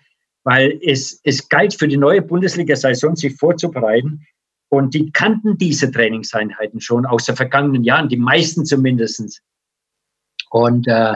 weil 0.45 0.79
es, 0.83 1.21
es 1.25 1.49
galt 1.49 1.75
für 1.75 1.88
die 1.88 1.97
neue 1.97 2.21
Bundesliga-Saison, 2.21 3.16
sich 3.16 3.37
vorzubereiten. 3.37 4.27
Und 4.68 4.95
die 4.95 5.12
kannten 5.12 5.59
diese 5.59 5.90
Trainingseinheiten 5.90 6.81
schon 6.81 7.07
aus 7.07 7.25
den 7.25 7.37
vergangenen 7.37 7.85
Jahren, 7.85 8.09
die 8.09 8.16
meisten 8.16 8.64
zumindest. 8.64 9.42
Und 10.51 10.87
äh, 10.88 11.14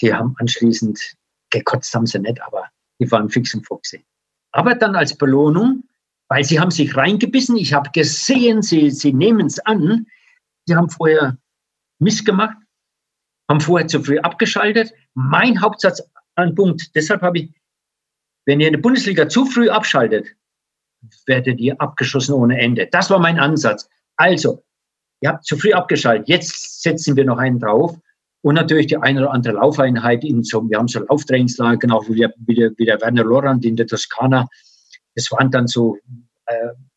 die 0.00 0.14
haben 0.14 0.34
anschließend, 0.38 1.14
gekotzt 1.50 1.94
haben 1.94 2.06
sie 2.06 2.18
nicht, 2.18 2.40
aber 2.42 2.68
die 2.98 3.10
waren 3.10 3.28
fix 3.28 3.54
und 3.54 3.66
foxy. 3.66 4.04
Aber 4.52 4.74
dann 4.74 4.96
als 4.96 5.16
Belohnung, 5.16 5.84
weil 6.28 6.44
sie 6.44 6.60
haben 6.60 6.70
sich 6.70 6.96
reingebissen, 6.96 7.56
ich 7.56 7.72
habe 7.72 7.90
gesehen, 7.92 8.62
sie, 8.62 8.90
sie 8.90 9.12
nehmen 9.12 9.46
es 9.46 9.58
an, 9.60 10.06
Sie 10.66 10.74
haben 10.74 10.88
vorher 10.88 11.38
Mist 11.98 12.24
gemacht, 12.24 12.56
haben 13.48 13.60
vorher 13.60 13.88
zu 13.88 14.02
früh 14.02 14.18
abgeschaltet. 14.18 14.92
Mein 15.14 15.60
Hauptsatz 15.60 16.02
an 16.34 16.54
Punkt, 16.54 16.94
deshalb 16.94 17.22
habe 17.22 17.38
ich, 17.38 17.52
wenn 18.46 18.60
ihr 18.60 18.68
in 18.68 18.74
der 18.74 18.80
Bundesliga 18.80 19.28
zu 19.28 19.44
früh 19.44 19.68
abschaltet, 19.68 20.28
werdet 21.26 21.60
ihr 21.60 21.80
abgeschossen 21.80 22.34
ohne 22.34 22.60
Ende. 22.60 22.88
Das 22.90 23.10
war 23.10 23.18
mein 23.18 23.38
Ansatz. 23.38 23.88
Also, 24.16 24.62
ihr 25.20 25.30
habt 25.30 25.44
zu 25.44 25.56
früh 25.56 25.72
abgeschaltet. 25.72 26.28
Jetzt 26.28 26.82
setzen 26.82 27.16
wir 27.16 27.24
noch 27.24 27.38
einen 27.38 27.58
drauf. 27.58 27.98
Und 28.44 28.56
natürlich 28.56 28.88
die 28.88 28.96
eine 28.96 29.20
oder 29.20 29.32
andere 29.32 29.54
Laufeinheit 29.54 30.24
in 30.24 30.42
so, 30.42 30.68
wir 30.68 30.78
haben 30.78 30.88
so 30.88 30.98
Lauftrainingslager, 31.00 31.78
genau 31.78 32.02
wie 32.08 32.16
der, 32.16 32.32
wie 32.46 32.84
der, 32.84 33.00
Werner 33.00 33.22
Lorand 33.22 33.64
in 33.64 33.76
der 33.76 33.86
Toskana. 33.86 34.48
Es 35.14 35.30
waren 35.30 35.50
dann 35.52 35.68
so 35.68 35.96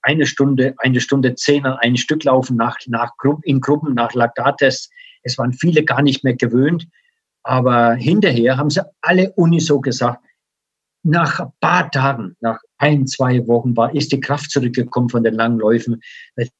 eine 0.01 0.25
Stunde, 0.25 0.75
eine 0.77 0.99
Stunde 0.99 1.35
zehn 1.35 1.65
an 1.65 1.77
ein 1.79 1.97
Stück 1.97 2.23
laufen 2.23 2.57
nach, 2.57 2.77
nach, 2.87 3.11
in 3.43 3.61
Gruppen 3.61 3.93
nach 3.93 4.13
Lagates. 4.13 4.89
Es 5.23 5.37
waren 5.37 5.53
viele 5.53 5.83
gar 5.83 6.01
nicht 6.01 6.23
mehr 6.23 6.35
gewöhnt. 6.35 6.87
Aber 7.43 7.93
hinterher 7.93 8.57
haben 8.57 8.69
sie 8.69 8.81
alle 9.01 9.31
uniso 9.33 9.79
gesagt, 9.79 10.23
nach 11.03 11.39
ein 11.39 11.51
paar 11.59 11.91
Tagen, 11.91 12.35
nach 12.39 12.59
ein, 12.77 13.05
zwei 13.05 13.45
Wochen 13.47 13.77
war, 13.77 13.93
ist 13.93 14.11
die 14.11 14.19
Kraft 14.19 14.49
zurückgekommen 14.49 15.09
von 15.09 15.23
den 15.23 15.35
langen 15.35 15.59
Läufen. 15.59 16.01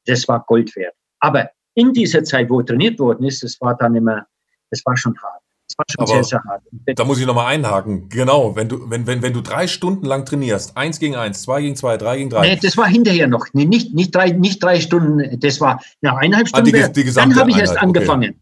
Das 0.06 0.28
war 0.28 0.44
Gold 0.46 0.74
wert. 0.76 0.94
Aber 1.18 1.50
in 1.74 1.92
dieser 1.92 2.22
Zeit, 2.22 2.48
wo 2.48 2.62
trainiert 2.62 2.98
worden 3.00 3.26
ist, 3.26 3.42
das 3.42 3.60
war 3.60 3.76
dann 3.76 3.96
immer, 3.96 4.26
das 4.70 4.82
war 4.86 4.96
schon 4.96 5.20
hart. 5.20 5.42
Das 5.68 5.78
war 5.78 5.84
schon 5.88 6.02
Aber 6.02 6.12
sehr, 6.12 6.24
sehr 6.24 6.44
hart. 6.44 6.62
Da 6.94 7.04
muss 7.04 7.18
ich 7.18 7.26
nochmal 7.26 7.46
einhaken. 7.46 8.08
Genau, 8.08 8.54
wenn 8.54 8.68
du, 8.68 8.88
wenn, 8.88 9.06
wenn, 9.06 9.22
wenn 9.22 9.32
du 9.32 9.40
drei 9.40 9.66
Stunden 9.66 10.06
lang 10.06 10.24
trainierst, 10.24 10.76
eins 10.76 10.98
gegen 10.98 11.16
eins, 11.16 11.42
zwei 11.42 11.60
gegen 11.60 11.74
zwei, 11.74 11.96
drei 11.96 12.18
gegen 12.18 12.30
drei. 12.30 12.48
Nee, 12.48 12.58
das 12.62 12.76
war 12.76 12.86
hinterher 12.86 13.26
noch. 13.26 13.46
Nee, 13.52 13.64
nicht, 13.64 13.92
nicht, 13.92 14.14
drei, 14.14 14.30
nicht 14.30 14.62
drei 14.62 14.80
Stunden, 14.80 15.40
das 15.40 15.60
war 15.60 15.82
nach 16.02 16.16
eineinhalb 16.16 16.48
Stunden. 16.48 16.74
Ah, 16.76 16.88
die, 16.88 17.04
die 17.04 17.12
dann 17.12 17.34
habe 17.34 17.50
ich 17.50 17.58
erst 17.58 17.78
angefangen. 17.78 18.30
Okay. 18.30 18.40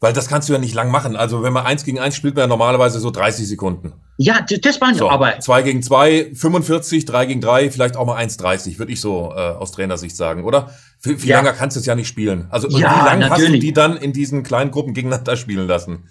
Weil 0.00 0.12
das 0.12 0.28
kannst 0.28 0.48
du 0.48 0.52
ja 0.52 0.60
nicht 0.60 0.74
lang 0.74 0.92
machen. 0.92 1.16
Also 1.16 1.42
wenn 1.42 1.52
man 1.52 1.66
eins 1.66 1.84
gegen 1.84 1.98
eins 1.98 2.14
spielt, 2.14 2.36
man 2.36 2.42
ja 2.42 2.46
normalerweise 2.46 3.00
so 3.00 3.10
30 3.10 3.48
Sekunden. 3.48 3.94
Ja, 4.16 4.44
das, 4.62 4.80
waren 4.80 4.94
so, 4.94 5.10
aber. 5.10 5.40
Zwei 5.40 5.62
gegen 5.62 5.82
zwei, 5.82 6.30
45, 6.34 7.04
drei 7.04 7.26
gegen 7.26 7.40
drei, 7.40 7.70
vielleicht 7.70 7.96
auch 7.96 8.06
mal 8.06 8.16
1,30, 8.16 8.78
würde 8.78 8.92
ich 8.92 9.00
so 9.00 9.32
äh, 9.34 9.40
aus 9.40 9.72
Trainersicht 9.72 10.16
sagen, 10.16 10.44
oder? 10.44 10.72
Viel, 11.00 11.18
viel 11.18 11.30
ja. 11.30 11.38
länger 11.38 11.52
kannst 11.52 11.76
du 11.76 11.80
es 11.80 11.86
ja 11.86 11.96
nicht 11.96 12.08
spielen. 12.08 12.46
Also 12.50 12.68
ja, 12.68 12.78
wie 12.78 13.06
lange 13.06 13.30
hast 13.30 13.48
du 13.48 13.58
die 13.58 13.72
dann 13.72 13.96
in 13.96 14.12
diesen 14.12 14.44
kleinen 14.44 14.70
Gruppen 14.70 14.94
gegeneinander 14.94 15.36
spielen 15.36 15.66
lassen? 15.66 16.04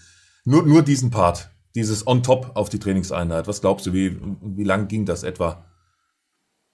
Nur, 0.44 0.64
nur 0.64 0.82
diesen 0.82 1.10
Part, 1.10 1.50
dieses 1.76 2.08
on 2.08 2.24
top 2.24 2.52
auf 2.56 2.68
die 2.70 2.80
Trainingseinheit. 2.80 3.48
Was 3.48 3.62
glaubst 3.62 3.86
du, 3.86 3.94
wie, 3.94 4.18
wie 4.42 4.64
lang 4.64 4.88
ging 4.88 5.06
das 5.06 5.24
etwa? 5.24 5.66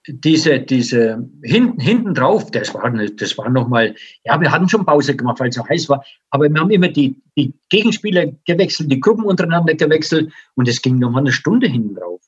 Diese, 0.06 0.60
diese 0.60 1.28
hinten, 1.42 1.80
hinten 1.80 2.14
drauf, 2.14 2.50
das 2.50 2.74
war, 2.74 2.90
das 2.90 3.38
war 3.38 3.48
nochmal, 3.48 3.94
ja, 4.24 4.38
wir 4.40 4.50
hatten 4.50 4.68
schon 4.68 4.84
Pause 4.84 5.16
gemacht, 5.16 5.40
weil 5.40 5.48
es 5.48 5.54
so 5.54 5.66
heiß 5.66 5.88
war, 5.88 6.04
aber 6.30 6.48
wir 6.48 6.60
haben 6.60 6.70
immer 6.70 6.88
die, 6.88 7.16
die 7.36 7.54
Gegenspieler 7.70 8.26
gewechselt, 8.46 8.92
die 8.92 9.00
Gruppen 9.00 9.24
untereinander 9.24 9.74
gewechselt 9.74 10.32
und 10.56 10.68
es 10.68 10.82
ging 10.82 10.98
nochmal 10.98 11.22
eine 11.22 11.32
Stunde 11.32 11.66
hinten 11.68 11.94
drauf. 11.94 12.20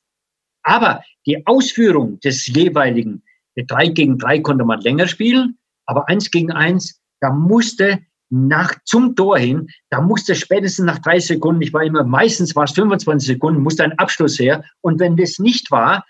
Aber 0.63 1.03
die 1.27 1.47
Ausführung 1.47 2.19
des 2.21 2.47
jeweiligen, 2.47 3.23
drei 3.57 3.89
gegen 3.89 4.19
drei 4.19 4.41
konnte 4.41 4.65
man 4.65 4.81
länger 4.81 5.07
spielen, 5.07 5.59
aber 5.85 6.09
eins 6.09 6.31
gegen 6.31 6.53
eins, 6.53 7.01
da 7.21 7.31
musste 7.31 8.01
nach, 8.31 8.75
zum 8.85 9.15
Tor 9.15 9.39
hin, 9.39 9.69
da 9.91 10.01
musste 10.01 10.35
spätestens 10.35 10.87
nach 10.87 10.99
drei 10.99 11.21
Sekunden, 11.21 11.63
ich 11.63 11.73
war 11.73 11.85
immer, 11.85 12.05
meistens 12.05 12.57
war 12.57 12.65
es 12.65 12.73
25 12.73 13.27
Sekunden, 13.27 13.63
musste 13.63 13.85
ein 13.85 13.97
Abschluss 13.99 14.39
her. 14.39 14.65
Und 14.81 14.99
wenn 14.99 15.17
das 15.17 15.39
nicht 15.39 15.71
war, 15.71 16.05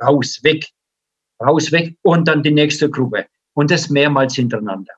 raus, 0.00 0.38
weg 0.42 0.68
raus, 1.40 1.72
weg 1.72 1.96
und 2.02 2.28
dann 2.28 2.42
die 2.42 2.50
nächste 2.50 2.90
Gruppe. 2.90 3.26
Und 3.54 3.70
das 3.70 3.90
mehrmals 3.90 4.34
hintereinander. 4.34 4.92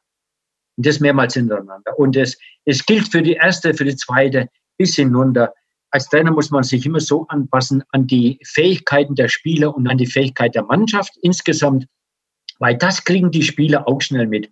Und 0.76 0.86
das 0.86 1.00
mehrmals 1.00 1.34
hintereinander. 1.34 1.98
Und 1.98 2.16
es, 2.16 2.38
es 2.64 2.84
gilt 2.84 3.08
für 3.08 3.22
die 3.22 3.34
erste, 3.34 3.74
für 3.74 3.84
die 3.84 3.96
zweite 3.96 4.48
bis 4.76 4.96
hinunter. 4.96 5.52
Als 5.90 6.08
Trainer 6.08 6.30
muss 6.30 6.50
man 6.50 6.62
sich 6.62 6.86
immer 6.86 7.00
so 7.00 7.26
anpassen 7.28 7.82
an 7.90 8.06
die 8.06 8.38
Fähigkeiten 8.44 9.14
der 9.14 9.28
Spieler 9.28 9.74
und 9.74 9.88
an 9.88 9.98
die 9.98 10.06
Fähigkeit 10.06 10.54
der 10.54 10.64
Mannschaft 10.64 11.12
insgesamt, 11.22 11.86
weil 12.58 12.76
das 12.76 13.04
kriegen 13.04 13.30
die 13.30 13.42
Spieler 13.42 13.88
auch 13.88 14.00
schnell 14.00 14.26
mit. 14.26 14.50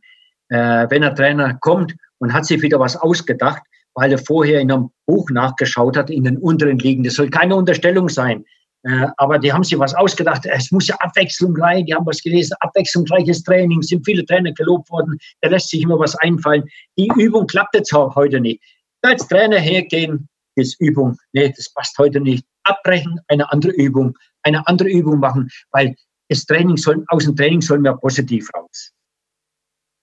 Äh, 0.48 0.86
wenn 0.90 1.04
ein 1.04 1.14
Trainer 1.14 1.54
kommt 1.54 1.94
und 2.18 2.32
hat 2.32 2.46
sich 2.46 2.62
wieder 2.62 2.80
was 2.80 2.96
ausgedacht, 2.96 3.62
weil 3.94 4.12
er 4.12 4.18
vorher 4.18 4.60
in 4.60 4.70
einem 4.70 4.90
Buch 5.06 5.30
nachgeschaut 5.30 5.96
hat, 5.96 6.10
in 6.10 6.24
den 6.24 6.38
unteren 6.38 6.78
Ligen. 6.78 7.04
Das 7.04 7.14
soll 7.14 7.30
keine 7.30 7.56
Unterstellung 7.56 8.08
sein. 8.08 8.44
Äh, 8.84 9.08
aber 9.16 9.38
die 9.38 9.52
haben 9.52 9.64
sich 9.64 9.78
was 9.78 9.94
ausgedacht. 9.94 10.46
Es 10.46 10.70
muss 10.70 10.88
ja 10.88 10.96
Abwechslung 11.00 11.56
rein. 11.56 11.84
Die 11.86 11.94
haben 11.94 12.06
was 12.06 12.22
gelesen. 12.22 12.56
Abwechslungsreiches 12.60 13.42
Training. 13.42 13.82
Sind 13.82 14.04
viele 14.04 14.24
Trainer 14.24 14.52
gelobt 14.52 14.90
worden. 14.90 15.18
Da 15.40 15.48
lässt 15.48 15.70
sich 15.70 15.82
immer 15.82 15.98
was 15.98 16.14
einfallen. 16.16 16.64
Die 16.96 17.08
Übung 17.16 17.46
klappt 17.46 17.74
jetzt 17.74 17.92
heute 17.92 18.40
nicht. 18.40 18.62
Als 19.02 19.26
Trainer 19.28 19.58
hergehen, 19.58 20.28
ist 20.56 20.80
Übung. 20.80 21.16
Nee, 21.32 21.52
das 21.56 21.72
passt 21.72 21.96
heute 21.98 22.20
nicht. 22.20 22.44
Abbrechen, 22.64 23.20
eine 23.28 23.50
andere 23.52 23.72
Übung. 23.72 24.16
Eine 24.42 24.66
andere 24.66 24.88
Übung 24.88 25.18
machen, 25.18 25.48
weil 25.70 25.94
das 26.28 26.44
Training 26.44 26.76
soll, 26.76 27.04
aus 27.08 27.24
dem 27.24 27.36
Training 27.36 27.60
sollen 27.60 27.82
wir 27.82 27.94
positiv 27.96 28.48
raus. 28.54 28.92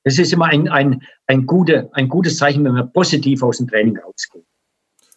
Das 0.03 0.19
ist 0.19 0.33
immer 0.33 0.45
ein, 0.45 0.67
ein, 0.69 1.01
ein, 1.27 1.45
gute, 1.45 1.89
ein 1.93 2.07
gutes 2.07 2.38
Zeichen, 2.38 2.63
wenn 2.63 2.75
wir 2.75 2.85
positiv 2.85 3.41
aus 3.43 3.57
dem 3.57 3.67
Training 3.67 3.97
rausgehen. 3.97 4.45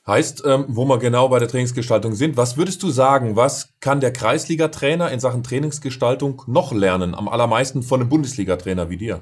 Heißt, 0.08 0.42
ähm, 0.46 0.64
wo 0.68 0.86
wir 0.86 0.98
genau 0.98 1.28
bei 1.28 1.38
der 1.38 1.48
Trainingsgestaltung 1.48 2.14
sind, 2.14 2.38
was 2.38 2.56
würdest 2.56 2.82
du 2.82 2.88
sagen, 2.88 3.36
was 3.36 3.74
kann 3.80 4.00
der 4.00 4.10
Kreisliga-Trainer 4.10 5.10
in 5.10 5.20
Sachen 5.20 5.42
Trainingsgestaltung 5.42 6.42
noch 6.46 6.72
lernen, 6.72 7.14
am 7.14 7.28
allermeisten 7.28 7.82
von 7.82 8.00
einem 8.00 8.08
Bundesliga-Trainer 8.08 8.88
wie 8.88 8.96
dir? 8.96 9.20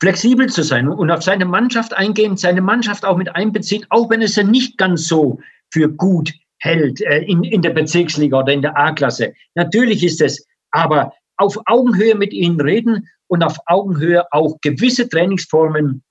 Flexibel 0.00 0.48
zu 0.48 0.64
sein 0.64 0.88
und 0.88 1.12
auf 1.12 1.22
seine 1.22 1.44
Mannschaft 1.44 1.94
eingehen, 1.94 2.36
seine 2.36 2.62
Mannschaft 2.62 3.04
auch 3.04 3.16
mit 3.16 3.36
einbeziehen, 3.36 3.86
auch 3.90 4.10
wenn 4.10 4.22
es 4.22 4.34
ja 4.34 4.42
nicht 4.42 4.76
ganz 4.76 5.06
so 5.06 5.38
für 5.70 5.88
gut 5.88 6.32
hält 6.58 7.00
äh, 7.02 7.20
in, 7.20 7.44
in 7.44 7.62
der 7.62 7.70
Bezirksliga 7.70 8.40
oder 8.40 8.52
in 8.52 8.62
der 8.62 8.76
A-Klasse. 8.76 9.32
Natürlich 9.54 10.02
ist 10.02 10.20
es, 10.20 10.44
aber 10.72 11.12
auf 11.36 11.56
Augenhöhe 11.66 12.16
mit 12.16 12.32
ihnen 12.32 12.60
reden 12.60 13.08
und 13.28 13.44
auf 13.44 13.56
Augenhöhe 13.66 14.24
auch 14.32 14.56
gewisse 14.62 15.08
Trainingsformen, 15.08 16.02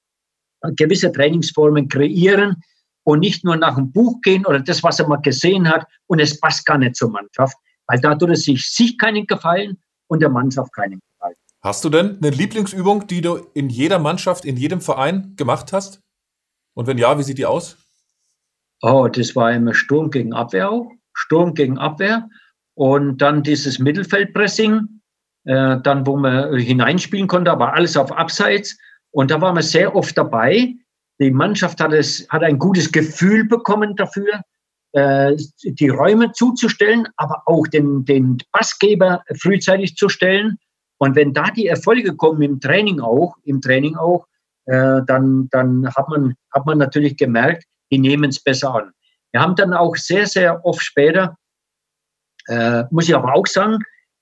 gewisse 0.77 1.11
Trainingsformen 1.11 1.89
kreieren, 1.89 2.63
und 3.03 3.19
nicht 3.19 3.43
nur 3.43 3.55
nach 3.55 3.75
dem 3.75 3.91
Buch 3.91 4.21
gehen 4.21 4.45
oder 4.45 4.59
das, 4.59 4.83
was 4.83 4.99
er 4.99 5.07
mal 5.07 5.17
gesehen 5.17 5.67
hat 5.67 5.85
und 6.07 6.19
es 6.19 6.39
passt 6.39 6.65
gar 6.65 6.77
nicht 6.77 6.95
zur 6.95 7.09
Mannschaft, 7.09 7.55
weil 7.87 7.99
da 7.99 8.15
tut 8.15 8.29
es 8.29 8.43
sich, 8.43 8.69
sich 8.69 8.97
keinen 8.97 9.25
Gefallen 9.25 9.77
und 10.07 10.21
der 10.21 10.29
Mannschaft 10.29 10.73
keinen 10.73 10.99
Gefallen. 11.13 11.35
Hast 11.61 11.83
du 11.83 11.89
denn 11.89 12.17
eine 12.17 12.31
Lieblingsübung, 12.31 13.07
die 13.07 13.21
du 13.21 13.47
in 13.53 13.69
jeder 13.69 13.99
Mannschaft, 13.99 14.45
in 14.45 14.57
jedem 14.57 14.81
Verein 14.81 15.35
gemacht 15.35 15.73
hast? 15.73 16.01
Und 16.73 16.87
wenn 16.87 16.97
ja, 16.97 17.17
wie 17.17 17.23
sieht 17.23 17.37
die 17.37 17.45
aus? 17.45 17.77
Oh, 18.81 19.07
das 19.07 19.35
war 19.35 19.51
immer 19.51 19.73
Sturm 19.73 20.09
gegen 20.09 20.33
Abwehr 20.33 20.71
auch. 20.71 20.91
Sturm 21.13 21.53
gegen 21.53 21.77
Abwehr. 21.77 22.27
Und 22.73 23.19
dann 23.19 23.43
dieses 23.43 23.77
Mittelfeldpressing, 23.77 25.01
äh, 25.45 25.77
dann 25.81 26.07
wo 26.07 26.17
man 26.17 26.57
hineinspielen 26.57 27.27
konnte, 27.27 27.51
aber 27.51 27.73
alles 27.73 27.95
auf 27.95 28.11
Abseits. 28.11 28.77
Und 29.11 29.29
da 29.29 29.39
waren 29.41 29.55
wir 29.55 29.61
sehr 29.61 29.95
oft 29.95 30.17
dabei. 30.17 30.73
Die 31.21 31.29
Mannschaft 31.29 31.79
hat, 31.79 31.93
es, 31.93 32.27
hat 32.29 32.41
ein 32.41 32.57
gutes 32.57 32.91
Gefühl 32.91 33.45
bekommen 33.45 33.95
dafür, 33.95 34.41
äh, 34.93 35.37
die 35.63 35.89
Räume 35.89 36.31
zuzustellen, 36.31 37.07
aber 37.15 37.43
auch 37.45 37.67
den, 37.67 38.03
den 38.05 38.39
Passgeber 38.51 39.23
frühzeitig 39.39 39.95
zu 39.95 40.09
stellen. 40.09 40.57
Und 40.97 41.15
wenn 41.15 41.31
da 41.33 41.51
die 41.51 41.67
Erfolge 41.67 42.15
kommen 42.15 42.41
im 42.41 42.59
Training 42.59 42.99
auch, 43.01 43.35
im 43.43 43.61
Training 43.61 43.95
auch, 43.97 44.25
äh, 44.65 45.01
dann, 45.05 45.47
dann 45.51 45.87
hat, 45.95 46.09
man, 46.09 46.33
hat 46.53 46.65
man 46.65 46.79
natürlich 46.79 47.17
gemerkt, 47.17 47.65
die 47.91 47.99
nehmen 47.99 48.31
es 48.31 48.41
besser 48.41 48.73
an. 48.73 48.91
Wir 49.31 49.41
haben 49.41 49.55
dann 49.55 49.73
auch 49.73 49.95
sehr, 49.97 50.25
sehr 50.25 50.65
oft 50.65 50.81
später, 50.81 51.37
äh, 52.47 52.83
muss 52.89 53.07
ich 53.07 53.15
aber 53.15 53.35
auch 53.35 53.45
sagen, 53.45 53.77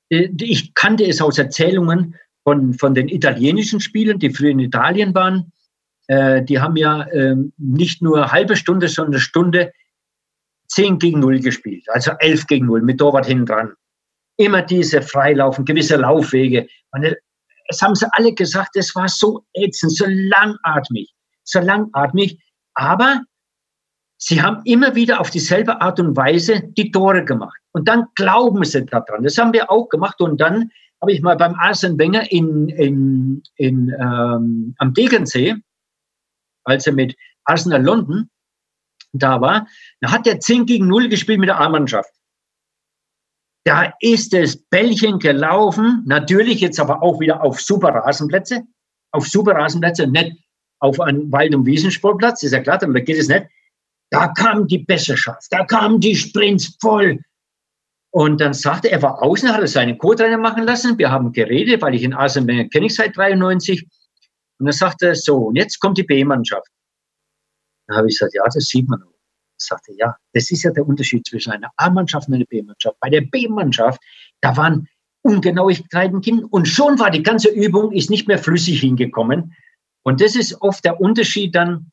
äh, 0.09 0.29
ich 0.41 0.73
kannte 0.73 1.05
es 1.05 1.21
aus 1.21 1.37
Erzählungen 1.37 2.15
von, 2.43 2.73
von 2.73 2.93
den 2.93 3.07
italienischen 3.07 3.79
Spielern, 3.79 4.19
die 4.19 4.31
früher 4.31 4.51
in 4.51 4.59
Italien 4.59 5.15
waren, 5.15 5.53
äh, 6.09 6.43
die 6.43 6.59
haben 6.59 6.75
ja 6.75 7.03
äh, 7.03 7.35
nicht 7.57 8.01
nur 8.01 8.31
halbe 8.31 8.55
Stunde, 8.55 8.87
sondern 8.87 9.13
eine 9.13 9.21
Stunde 9.21 9.71
10 10.69 10.97
gegen 10.97 11.19
0 11.19 11.39
gespielt, 11.39 11.85
also 11.89 12.11
11 12.17 12.47
gegen 12.47 12.65
0 12.65 12.81
mit 12.81 12.97
Torwart 12.97 13.27
hinten 13.27 13.45
dran. 13.45 13.73
Immer 14.37 14.63
diese 14.63 15.03
Freilaufen, 15.03 15.65
gewisse 15.65 15.97
Laufwege. 15.97 16.67
Und 16.91 17.15
es 17.67 17.81
haben 17.83 17.93
sie 17.93 18.07
alle 18.13 18.33
gesagt, 18.33 18.75
es 18.75 18.95
war 18.95 19.07
so 19.07 19.45
ätzend, 19.53 19.95
so 19.95 20.05
langatmig, 20.07 21.13
so 21.43 21.59
langatmig. 21.59 22.39
Aber 22.73 23.21
sie 24.17 24.41
haben 24.41 24.61
immer 24.65 24.95
wieder 24.95 25.19
auf 25.21 25.29
dieselbe 25.29 25.79
Art 25.79 25.99
und 25.99 26.17
Weise 26.17 26.63
die 26.75 26.89
Tore 26.89 27.23
gemacht. 27.23 27.59
Und 27.71 27.87
dann 27.87 28.05
glauben 28.15 28.63
sie 28.65 28.83
daran. 28.83 29.21
Das 29.23 29.37
haben 29.37 29.53
wir 29.53 29.69
auch 29.69 29.89
gemacht. 29.89 30.19
Und 30.21 30.41
dann 30.41 30.71
habe 31.01 31.11
ich 31.11 31.21
mal 31.21 31.37
beim 31.37 31.53
Arsene 31.53 31.99
Wenger 31.99 32.31
in, 32.31 32.69
in, 32.69 33.43
in, 33.57 33.89
ähm, 33.99 34.73
am 34.79 34.93
Degernsee, 34.95 35.55
als 36.69 36.87
er 36.87 36.93
mit 36.93 37.15
Arsenal 37.45 37.83
London 37.83 38.29
da 39.13 39.41
war, 39.41 39.67
da 40.01 40.11
hat 40.11 40.27
er 40.27 40.39
10 40.39 40.65
gegen 40.65 40.87
0 40.87 41.09
gespielt 41.09 41.39
mit 41.39 41.49
der 41.49 41.59
A-Mannschaft. 41.59 42.11
Da 43.65 43.93
ist 43.99 44.33
das 44.33 44.57
Bällchen 44.57 45.19
gelaufen, 45.19 46.03
natürlich 46.05 46.61
jetzt 46.61 46.79
aber 46.79 47.03
auch 47.03 47.19
wieder 47.19 47.43
auf 47.43 47.59
super 47.59 47.89
Rasenplätze, 47.89 48.63
auf 49.11 49.27
super 49.27 49.53
Rasenplätze, 49.53 50.07
nicht 50.07 50.37
auf 50.79 50.99
einen 50.99 51.31
Wald- 51.31 51.53
und 51.53 51.65
Wiesensportplatz, 51.65 52.43
ist 52.43 52.53
ja 52.53 52.61
klar, 52.61 52.77
da 52.77 52.87
geht 52.87 53.17
es 53.17 53.27
nicht. 53.27 53.47
Da 54.11 54.29
kam 54.29 54.65
die 54.67 54.79
Besserschaft, 54.79 55.47
da 55.51 55.65
kamen 55.65 55.99
die 55.99 56.15
Sprints 56.15 56.77
voll. 56.81 57.19
Und 58.11 58.41
dann 58.41 58.53
sagte 58.53 58.89
er, 58.89 58.97
er 58.97 59.01
war 59.03 59.21
außen, 59.21 59.53
hat 59.53 59.61
er 59.61 59.67
seinen 59.67 59.97
Co-Trainer 59.97 60.37
machen 60.37 60.63
lassen. 60.63 60.97
Wir 60.97 61.11
haben 61.11 61.31
geredet, 61.31 61.81
weil 61.81 61.93
ich 61.93 62.01
in 62.01 62.15
Asenberg 62.15 62.71
kenne 62.71 62.87
ich 62.87 62.95
seit 62.95 63.15
93. 63.15 63.85
Und 64.59 64.65
dann 64.65 64.73
sagte 64.73 65.07
er 65.07 65.15
so, 65.15 65.37
und 65.37 65.55
jetzt 65.55 65.79
kommt 65.79 65.97
die 65.97 66.03
B-Mannschaft. 66.03 66.67
Dann 67.87 67.97
habe 67.97 68.07
ich 68.07 68.17
gesagt, 68.17 68.35
ja, 68.35 68.43
das 68.43 68.65
sieht 68.65 68.87
man 68.87 69.01
auch. 69.01 69.07
Sagte, 69.57 69.93
ja, 69.97 70.15
das 70.33 70.51
ist 70.51 70.63
ja 70.63 70.71
der 70.71 70.87
Unterschied 70.87 71.25
zwischen 71.25 71.51
einer 71.51 71.69
A-Mannschaft 71.75 72.27
und 72.27 72.35
einer 72.35 72.45
B-Mannschaft. 72.45 72.97
Bei 73.01 73.09
der 73.09 73.21
B-Mannschaft, 73.21 74.01
da 74.41 74.55
waren 74.55 74.87
Ungenauigkeiten 75.21 76.21
drin 76.21 76.45
und 76.45 76.67
schon 76.67 76.97
war 76.97 77.11
die 77.11 77.23
ganze 77.23 77.49
Übung 77.49 77.91
ist 77.91 78.09
nicht 78.09 78.27
mehr 78.27 78.39
flüssig 78.39 78.79
hingekommen. 78.79 79.53
Und 80.03 80.21
das 80.21 80.35
ist 80.35 80.61
oft 80.61 80.85
der 80.85 81.01
Unterschied 81.01 81.55
dann, 81.55 81.91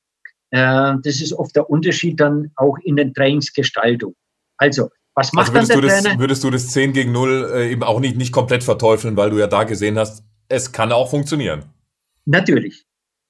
äh, 0.51 0.95
das 1.03 1.21
ist 1.21 1.33
oft 1.33 1.57
der 1.57 1.69
Unterschied 1.69 2.21
dann 2.21 2.53
auch 2.55 2.79
in 2.85 2.97
der 2.97 3.13
Trainingsgestaltung. 3.13 4.15
Also, 4.59 4.91
was 5.15 5.33
macht 5.33 5.55
also 5.55 5.73
dann 5.73 5.81
der 5.81 5.91
Trainer? 5.91 6.11
Das, 6.11 6.19
würdest 6.21 6.45
du 6.45 6.51
das 6.51 6.69
10 6.69 6.93
gegen 6.93 7.11
0 7.13 7.51
äh, 7.53 7.73
eben 7.73 7.83
auch 7.83 7.99
nicht, 7.99 8.17
nicht 8.17 8.33
komplett 8.33 8.63
verteufeln, 8.63 9.17
weil 9.17 9.31
du 9.31 9.39
ja 9.39 9.49
da 9.49 9.65
gesehen 9.65 9.99
hast, 9.99 10.23
es 10.49 10.71
kann 10.71 10.93
auch 10.93 11.11
funktionieren. 11.11 11.65
Natürlich, 12.27 12.85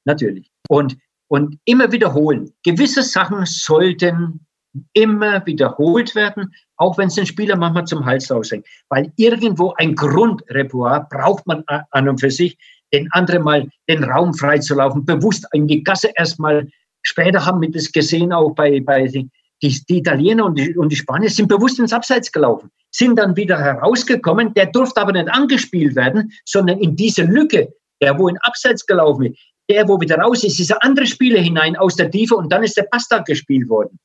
natürlich. 0.04 0.50
Und, 0.68 0.96
und 1.28 1.58
immer 1.64 1.92
wiederholen. 1.92 2.52
Gewisse 2.64 3.02
Sachen 3.02 3.44
sollten 3.46 4.46
immer 4.92 5.44
wiederholt 5.46 6.14
werden, 6.14 6.52
auch 6.76 6.98
wenn 6.98 7.08
es 7.08 7.14
den 7.14 7.26
Spieler 7.26 7.56
manchmal 7.56 7.86
zum 7.86 8.04
Hals 8.04 8.30
raushängt. 8.30 8.66
Weil 8.88 9.12
irgendwo 9.16 9.72
ein 9.76 9.94
Grundrepertoire 9.94 11.06
braucht 11.10 11.46
man 11.46 11.64
an 11.66 12.08
und 12.08 12.20
für 12.20 12.30
sich, 12.30 12.58
den 12.92 13.08
anderen 13.12 13.42
mal 13.42 13.68
den 13.88 14.04
Raum 14.04 14.32
freizulaufen, 14.32 15.04
bewusst 15.04 15.46
in 15.52 15.66
die 15.66 15.82
Gasse 15.82 16.10
erstmal. 16.16 16.68
Später 17.02 17.44
haben 17.44 17.60
wir 17.60 17.70
das 17.70 17.90
gesehen, 17.90 18.32
auch 18.32 18.50
bei, 18.50 18.80
bei 18.80 19.06
die, 19.06 19.28
die, 19.62 19.98
Italiener 19.98 20.44
und 20.44 20.58
die, 20.58 20.76
und 20.76 20.90
die 20.90 20.96
Spanier 20.96 21.30
sind 21.30 21.48
bewusst 21.48 21.78
ins 21.78 21.92
Abseits 21.92 22.30
gelaufen, 22.30 22.70
sind 22.90 23.18
dann 23.18 23.36
wieder 23.36 23.58
herausgekommen. 23.58 24.54
Der 24.54 24.66
durfte 24.66 25.00
aber 25.00 25.12
nicht 25.12 25.28
angespielt 25.28 25.96
werden, 25.96 26.32
sondern 26.44 26.78
in 26.78 26.96
diese 26.96 27.22
Lücke, 27.22 27.72
der, 28.00 28.18
wo 28.18 28.28
in 28.28 28.38
Abseits 28.38 28.86
gelaufen 28.86 29.26
ist, 29.26 29.38
der, 29.68 29.88
wo 29.88 30.00
wieder 30.00 30.18
raus 30.18 30.44
ist, 30.44 30.60
ist 30.60 30.72
ein 30.72 30.78
anderer 30.78 31.06
Spieler 31.06 31.40
hinein 31.40 31.76
aus 31.76 31.96
der 31.96 32.10
Tiefe 32.10 32.36
und 32.36 32.52
dann 32.52 32.62
ist 32.62 32.76
der 32.76 32.84
Pass 32.84 33.08
da 33.08 33.18
gespielt 33.18 33.68
worden. 33.68 33.98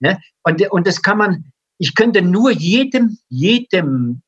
Ne? 0.00 0.18
Und, 0.42 0.60
und 0.72 0.86
das 0.86 1.00
kann 1.02 1.18
man, 1.18 1.52
ich 1.78 1.94
könnte 1.94 2.22
nur 2.22 2.50
jedem, 2.50 3.18
jedem 3.28 4.22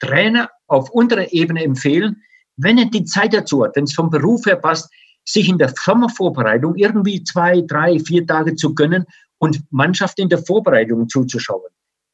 Trainer 0.00 0.50
auf 0.66 0.90
unterer 0.90 1.32
Ebene 1.32 1.62
empfehlen, 1.62 2.22
wenn 2.56 2.78
er 2.78 2.86
die 2.86 3.04
Zeit 3.04 3.34
dazu 3.34 3.64
hat, 3.64 3.76
wenn 3.76 3.84
es 3.84 3.94
vom 3.94 4.10
Beruf 4.10 4.46
her 4.46 4.56
passt, 4.56 4.90
sich 5.24 5.48
in 5.48 5.58
der 5.58 5.74
Sommervorbereitung 5.76 6.76
irgendwie 6.76 7.22
zwei, 7.24 7.60
drei, 7.60 7.98
vier 7.98 8.26
Tage 8.26 8.54
zu 8.54 8.74
gönnen 8.74 9.04
und 9.38 9.60
Mannschaft 9.70 10.18
in 10.18 10.28
der 10.28 10.38
Vorbereitung 10.38 11.08
zuzuschauen. 11.08 11.70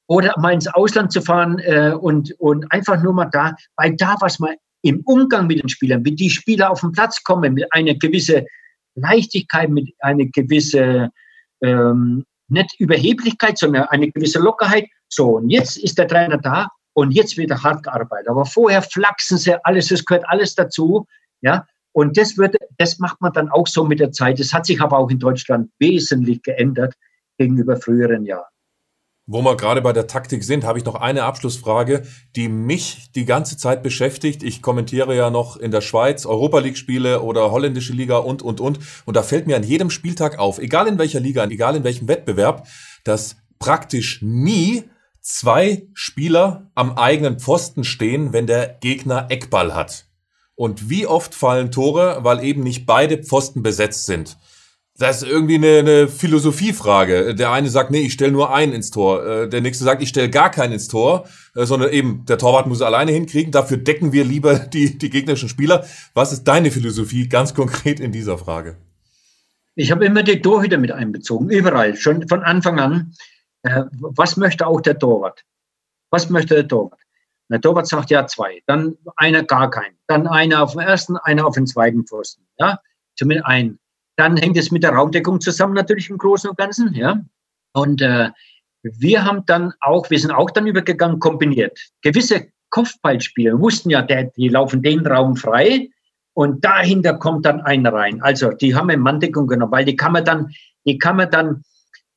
Oder 0.09 0.35
mal 0.39 0.53
ins 0.53 0.67
Ausland 0.67 1.13
zu 1.13 1.23
fahren 1.23 1.59
äh, 1.61 1.93
und, 1.93 2.35
und 2.41 2.71
einfach 2.73 3.01
nur 3.03 3.13
mal 3.13 3.27
da, 3.27 3.55
weil 3.77 3.95
da 3.97 4.17
was 4.21 4.39
man 4.41 4.57
im 4.83 5.01
Umgang 5.05 5.47
mit 5.47 5.63
den 5.63 5.69
Spielern, 5.69 6.05
wie 6.05 6.15
die 6.15 6.31
Spieler 6.31 6.71
auf 6.71 6.81
den 6.81 6.93
Platz 6.93 7.23
kommen, 7.23 7.55
mit 7.55 7.73
einer 7.73 7.95
gewissen 7.95 8.47
Leichtigkeit, 8.95 9.71
mit 9.71 9.93
einer 10.01 10.27
gewissen, 10.27 11.09
ähm, 11.63 12.25
nicht 12.49 12.75
Überheblichkeit, 12.79 13.59
sondern 13.59 13.85
eine 13.85 14.11
gewisse 14.11 14.41
Lockerheit. 14.41 14.87
So, 15.09 15.37
und 15.37 15.51
jetzt 15.51 15.79
ist 15.79 15.99
der 15.99 16.09
Trainer 16.09 16.39
da 16.39 16.69
und 16.95 17.13
jetzt 17.13 17.37
wird 17.37 17.51
er 17.51 17.63
hart 17.63 17.83
gearbeitet. 17.85 18.29
Aber 18.29 18.45
vorher 18.45 18.83
flachsen 18.83 19.39
sie 19.39 19.65
alles, 19.65 19.91
es 19.91 20.05
gehört 20.05 20.25
alles 20.29 20.55
dazu. 20.55 21.07
Ja, 21.41 21.67
und 21.93 22.17
das 22.17 22.37
wird, 22.37 22.57
das 22.79 22.99
macht 22.99 23.21
man 23.21 23.33
dann 23.33 23.49
auch 23.49 23.67
so 23.67 23.85
mit 23.85 24.01
der 24.01 24.13
Zeit. 24.13 24.39
Das 24.39 24.53
hat 24.53 24.67
sich 24.67 24.81
aber 24.81 24.99
auch 24.99 25.11
in 25.11 25.19
Deutschland 25.19 25.71
wesentlich 25.79 26.43
geändert 26.43 26.95
gegenüber 27.39 27.77
früheren 27.77 28.25
Jahren. 28.25 28.52
Wo 29.27 29.41
wir 29.41 29.57
gerade 29.57 29.83
bei 29.83 29.93
der 29.93 30.09
Taktik 30.09 30.43
sind, 30.43 30.65
habe 30.65 30.79
ich 30.79 30.85
noch 30.85 30.97
eine 30.97 31.23
Abschlussfrage, 31.23 32.03
die 32.35 32.49
mich 32.49 33.13
die 33.15 33.25
ganze 33.25 33.57
Zeit 33.57 33.85
beschäftigt. 33.85 34.43
Ich 34.43 34.63
kommentiere 34.63 35.15
ja 35.15 35.31
noch 35.31 35.57
in 35.57 35.71
der 35.71 35.81
Schweiz 35.81 36.27
Europa 36.27 36.59
League 36.59 36.77
Spiele 36.77 37.23
oder 37.23 37.53
holländische 37.53 37.93
Liga 37.93 38.17
und, 38.17 38.43
und, 38.43 38.61
und. 38.61 38.81
Und 39.05 39.17
da 39.17 39.23
fällt 39.23 39.47
mir 39.47 39.55
an 39.55 39.63
jedem 39.63 39.91
Spieltag 39.91 40.41
auf, 40.41 40.59
egal 40.59 40.89
in 40.89 40.99
welcher 40.99 41.21
Liga, 41.21 41.45
egal 41.45 41.77
in 41.77 41.85
welchem 41.85 42.09
Wettbewerb, 42.09 42.67
dass 43.05 43.37
praktisch 43.61 44.21
nie 44.23 44.91
zwei 45.21 45.87
Spieler 45.95 46.73
am 46.75 46.99
eigenen 46.99 47.39
Pfosten 47.39 47.85
stehen, 47.85 48.33
wenn 48.33 48.49
der 48.49 48.77
Gegner 48.81 49.27
Eckball 49.31 49.73
hat. 49.73 50.07
Und 50.57 50.91
wie 50.91 51.07
oft 51.07 51.33
fallen 51.35 51.71
Tore, 51.71 52.19
weil 52.23 52.43
eben 52.43 52.65
nicht 52.65 52.87
beide 52.87 53.19
Pfosten 53.19 53.63
besetzt 53.63 54.07
sind. 54.07 54.37
Das 54.99 55.23
ist 55.23 55.29
irgendwie 55.29 55.55
eine, 55.55 55.79
eine 55.79 56.09
Philosophiefrage. 56.09 57.35
Der 57.35 57.51
eine 57.51 57.71
sagt, 57.71 57.91
nee, 57.91 58.03
ich 58.03 58.13
stelle 58.13 58.31
nur 58.31 58.55
einen 58.55 58.73
ins 58.75 58.91
Tor. 58.91 59.25
Äh, 59.27 59.49
der 59.49 59.63
nächste 59.63 59.85
sagt, 59.85 60.03
ich 60.03 60.11
stelle 60.11 60.29
gar 60.29 60.51
keinen 60.51 60.73
ins 60.73 60.89
Tor, 60.89 61.27
äh, 61.57 61.65
sondern 61.65 61.91
eben 61.91 62.27
der 62.27 62.37
Torwart 62.37 62.67
muss 62.67 62.83
alleine 62.83 63.11
hinkriegen. 63.11 63.53
Dafür 63.53 63.79
decken 63.79 64.13
wir 64.13 64.25
lieber 64.25 64.59
die, 64.73 64.99
die 64.99 65.11
gegnerischen 65.11 65.49
Spieler. 65.49 65.87
Was 66.15 66.33
ist 66.33 66.45
deine 66.45 66.71
Philosophie 66.71 67.29
ganz 67.29 67.55
konkret 67.55 68.01
in 68.01 68.13
dieser 68.13 68.37
Frage? 68.37 68.77
Ich 69.75 69.91
habe 69.91 70.05
immer 70.05 70.23
die 70.23 70.43
Torhüter 70.43 70.77
mit 70.77 70.93
einbezogen, 70.93 71.49
überall, 71.49 71.97
schon 71.97 72.29
von 72.29 72.43
Anfang 72.43 72.79
an. 72.79 73.15
Äh, 73.63 73.85
was 74.01 74.37
möchte 74.37 74.67
auch 74.67 74.83
der 74.83 74.99
Torwart? 74.99 75.43
Was 76.11 76.29
möchte 76.29 76.55
der 76.55 76.69
Torwart? 76.69 77.01
Der 77.49 77.61
Torwart 77.61 77.87
sagt 77.87 78.11
ja 78.11 78.27
zwei, 78.27 78.63
dann 78.67 78.97
einer 79.17 79.43
gar 79.43 79.71
keinen, 79.71 79.97
dann 80.07 80.27
einer 80.27 80.63
auf 80.63 80.73
dem 80.73 80.81
ersten, 80.81 81.17
einer 81.17 81.47
auf 81.47 81.55
dem 81.55 81.67
zweiten 81.67 82.07
Pfosten. 82.07 82.47
Ja, 82.59 82.81
zumindest 83.15 83.47
ein. 83.47 83.79
Dann 84.17 84.37
hängt 84.37 84.57
es 84.57 84.71
mit 84.71 84.83
der 84.83 84.93
Raumdeckung 84.93 85.41
zusammen, 85.41 85.75
natürlich 85.75 86.11
im 86.11 86.19
Großen 86.19 86.51
und 86.51 86.59
Ganzen. 86.59 86.95
Ja, 86.95 87.21
und 87.73 88.03
äh, 88.03 88.31
wir 88.83 89.25
haben 89.25 89.47
dann 89.47 89.73
auch, 89.81 90.11
wir 90.11 90.19
sind 90.19 90.33
auch 90.33 90.51
dann 90.51 90.67
übergegangen, 90.67 91.19
kombiniert. 91.19 91.79
Gewisse 92.03 92.49
Kopfballspieler 92.71 93.59
wussten 93.61 93.91
ja, 93.91 94.03
der, 94.03 94.25
die 94.25 94.49
laufen 94.49 94.83
den 94.83 95.07
Raum 95.07 95.37
frei 95.37 95.91
und 96.35 96.65
dahinter 96.65 97.15
kommt 97.15 97.47
dann 97.47 97.61
einer 97.61 97.93
rein. 97.93 98.23
Also 98.23 98.51
die 98.51 98.75
haben 98.75 98.91
eine 98.91 99.01
Manndeckung 99.01 99.47
genommen, 99.47 99.73
weil 99.73 99.85
die 99.85 99.97
kann 99.97 100.13
man 100.13 100.25
dann, 100.25 100.53
die 100.87 100.99
kann 100.99 101.17
man 101.17 101.31
dann 101.31 101.63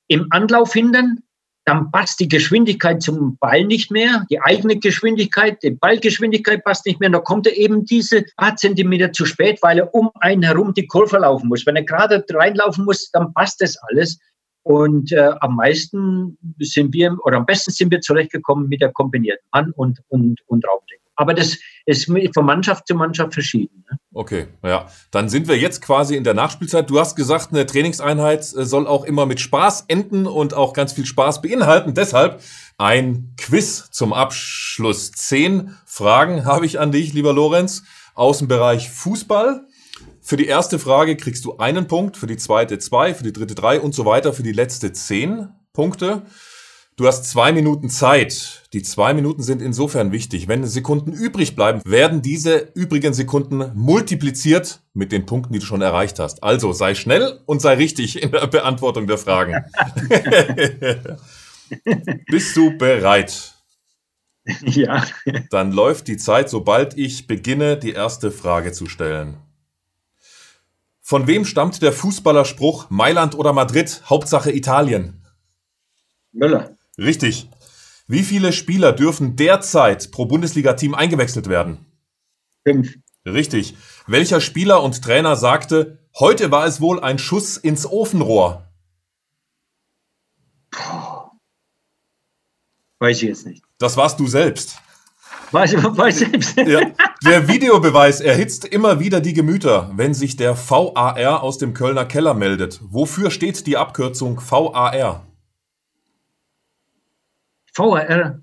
im 0.08 0.27
Anlauf 0.29 0.73
hindern, 0.73 1.19
dann 1.65 1.91
passt 1.91 2.19
die 2.19 2.28
Geschwindigkeit 2.28 3.01
zum 3.01 3.38
Ball 3.38 3.65
nicht 3.65 3.89
mehr, 3.89 4.25
die 4.30 4.39
eigene 4.39 4.78
Geschwindigkeit, 4.78 5.62
die 5.63 5.71
Ballgeschwindigkeit 5.71 6.63
passt 6.63 6.86
nicht 6.86 6.99
mehr. 6.99 7.10
Da 7.10 7.19
kommt 7.19 7.47
er 7.47 7.58
eben 7.58 7.86
diese 7.86 8.23
paar 8.38 8.56
Zentimeter 8.56 9.12
zu 9.12 9.25
spät, 9.25 9.58
weil 9.63 9.80
er 9.80 9.93
um 9.93 10.12
einen 10.19 10.43
herum 10.43 10.75
die 10.75 10.86
Kurve 10.86 11.17
laufen 11.17 11.47
muss. 11.47 11.65
Wenn 11.65 11.75
er 11.75 11.84
gerade 11.84 12.23
reinlaufen 12.32 12.86
muss, 12.86 13.10
dann 13.12 13.34
passt 13.34 13.62
das 13.62 13.78
alles. 13.89 14.19
Und 14.62 15.12
äh, 15.12 15.32
am 15.41 15.56
meisten 15.56 16.38
sind 16.60 16.93
wir, 16.93 17.17
oder 17.23 17.38
am 17.38 17.45
besten 17.45 17.71
sind 17.71 17.91
wir 17.91 18.01
zurechtgekommen 18.01 18.67
mit 18.67 18.82
der 18.82 18.91
kombinierten 18.91 19.45
Mann- 19.51 19.71
und, 19.75 19.99
und, 20.10 20.41
und 20.47 20.65
Raumdeckung. 20.67 21.04
Aber 21.15 21.34
das 21.34 21.58
ist 21.86 22.06
von 22.06 22.45
Mannschaft 22.45 22.88
zu 22.88 22.95
Mannschaft 22.95 23.34
verschieden. 23.34 23.86
Ne? 23.89 23.97
Okay, 24.13 24.47
ja. 24.63 24.88
Dann 25.12 25.30
sind 25.30 25.47
wir 25.47 25.58
jetzt 25.58 25.82
quasi 25.82 26.15
in 26.15 26.23
der 26.23 26.34
Nachspielzeit. 26.34 26.89
Du 26.89 26.99
hast 26.99 27.15
gesagt, 27.15 27.51
eine 27.51 27.65
Trainingseinheit 27.65 28.41
äh, 28.41 28.65
soll 28.65 28.88
auch 28.88 29.06
immer 29.06 29.25
mit 29.25 29.39
Spaß 29.39 29.86
enden 29.88 30.28
und 30.28 30.54
auch 30.54 30.73
ganz 30.73 30.93
viel 30.93 31.06
Spaß 31.06 31.41
beinhalten. 31.41 31.93
Deshalb 31.93 32.41
ein 32.78 33.34
Quiz 33.38 33.89
zum 33.91 34.13
Abschluss. 34.13 35.12
Zehn 35.12 35.75
Fragen 35.86 36.45
habe 36.45 36.65
ich 36.65 36.80
an 36.80 36.91
dich, 36.91 37.13
lieber 37.13 37.34
Lorenz, 37.34 37.84
aus 38.13 38.39
dem 38.39 38.47
Bereich 38.47 38.89
Fußball. 38.89 39.65
Für 40.21 40.38
die 40.38 40.47
erste 40.47 40.80
Frage 40.80 41.15
kriegst 41.17 41.45
du 41.45 41.58
einen 41.58 41.88
Punkt, 41.88 42.17
für 42.17 42.28
die 42.28 42.38
zweite 42.38 42.80
zwei, 42.80 43.13
für 43.13 43.23
die 43.23 43.32
dritte 43.32 43.56
drei 43.56 43.80
und 43.80 43.93
so 43.93 44.06
weiter, 44.06 44.34
für 44.34 44.43
die 44.43 44.51
letzte 44.51 44.91
zehn 44.91 45.49
Punkte. 45.71 46.23
Du 46.97 47.05
hast 47.08 47.25
zwei 47.25 47.51
Minuten 47.51 47.89
Zeit. 47.89 48.63
Die 48.71 48.81
zwei 48.81 49.13
Minuten 49.13 49.43
sind 49.43 49.62
insofern 49.62 50.13
wichtig. 50.13 50.47
Wenn 50.47 50.65
Sekunden 50.65 51.12
übrig 51.12 51.53
bleiben, 51.53 51.81
werden 51.84 52.21
diese 52.21 52.69
übrigen 52.73 53.13
Sekunden 53.13 53.69
multipliziert 53.75 54.79
mit 54.93 55.12
den 55.12 55.25
Punkten, 55.25 55.51
die 55.51 55.60
du 55.60 55.65
schon 55.65 55.81
erreicht 55.81 56.19
hast. 56.19 56.41
Also 56.41 56.71
sei 56.71 56.95
schnell 56.95 57.41
und 57.47 57.62
sei 57.62 57.73
richtig 57.73 58.23
in 58.23 58.31
der 58.31 58.47
Beantwortung 58.47 59.08
der 59.08 59.17
Fragen. 59.17 59.65
Bist 62.27 62.55
du 62.55 62.77
bereit? 62.77 63.53
Ja. 64.62 65.03
Dann 65.49 65.73
läuft 65.73 66.08
die 66.08 66.17
Zeit, 66.17 66.49
sobald 66.49 66.97
ich 66.97 67.27
beginne, 67.27 67.75
die 67.75 67.91
erste 67.91 68.31
Frage 68.31 68.71
zu 68.71 68.86
stellen. 68.86 69.36
Von 71.01 71.27
wem 71.27 71.43
stammt 71.43 71.81
der 71.81 71.91
Fußballerspruch 71.91 72.89
Mailand 72.89 73.36
oder 73.38 73.51
Madrid, 73.51 74.01
Hauptsache 74.05 74.51
Italien? 74.51 75.21
Müller. 76.31 76.77
Richtig. 76.97 77.49
Wie 78.08 78.23
viele 78.23 78.53
Spieler 78.53 78.93
dürfen 78.93 79.36
derzeit 79.36 80.12
pro 80.12 80.25
Bundesliga-Team 80.25 80.93
eingewechselt 80.93 81.49
werden? 81.49 81.86
Fünf. 82.67 82.95
Richtig. 83.25 83.75
Welcher 84.08 84.39
Spieler 84.39 84.84
und 84.84 85.03
Trainer 85.03 85.36
sagte, 85.36 85.99
heute 86.19 86.51
war 86.51 86.65
es 86.65 86.79
wohl 86.81 86.99
ein 86.99 87.17
Schuss 87.17 87.58
ins 87.58 87.86
Ofenrohr? 87.86 88.69
Weiß 92.99 93.17
ich 93.17 93.29
jetzt 93.29 93.45
nicht. 93.45 93.63
Das 93.77 93.97
warst 93.97 94.19
du 94.19 94.27
selbst. 94.27 94.77
Weiß 95.51 95.73
ich 95.73 95.84
weiß 95.84 96.19
selbst. 96.19 96.58
Ja. 96.67 96.81
Der 97.23 97.47
Videobeweis 97.47 98.21
erhitzt 98.21 98.65
immer 98.65 98.99
wieder 98.99 99.21
die 99.21 99.34
Gemüter, 99.34 99.91
wenn 99.95 100.13
sich 100.13 100.36
der 100.36 100.55
VAR 100.55 101.41
aus 101.41 101.58
dem 101.58 101.73
Kölner 101.73 102.05
Keller 102.05 102.34
meldet. 102.34 102.79
Wofür 102.84 103.31
steht 103.31 103.65
die 103.65 103.77
Abkürzung 103.77 104.39
VAR? 104.39 105.25
VAR. 107.75 108.41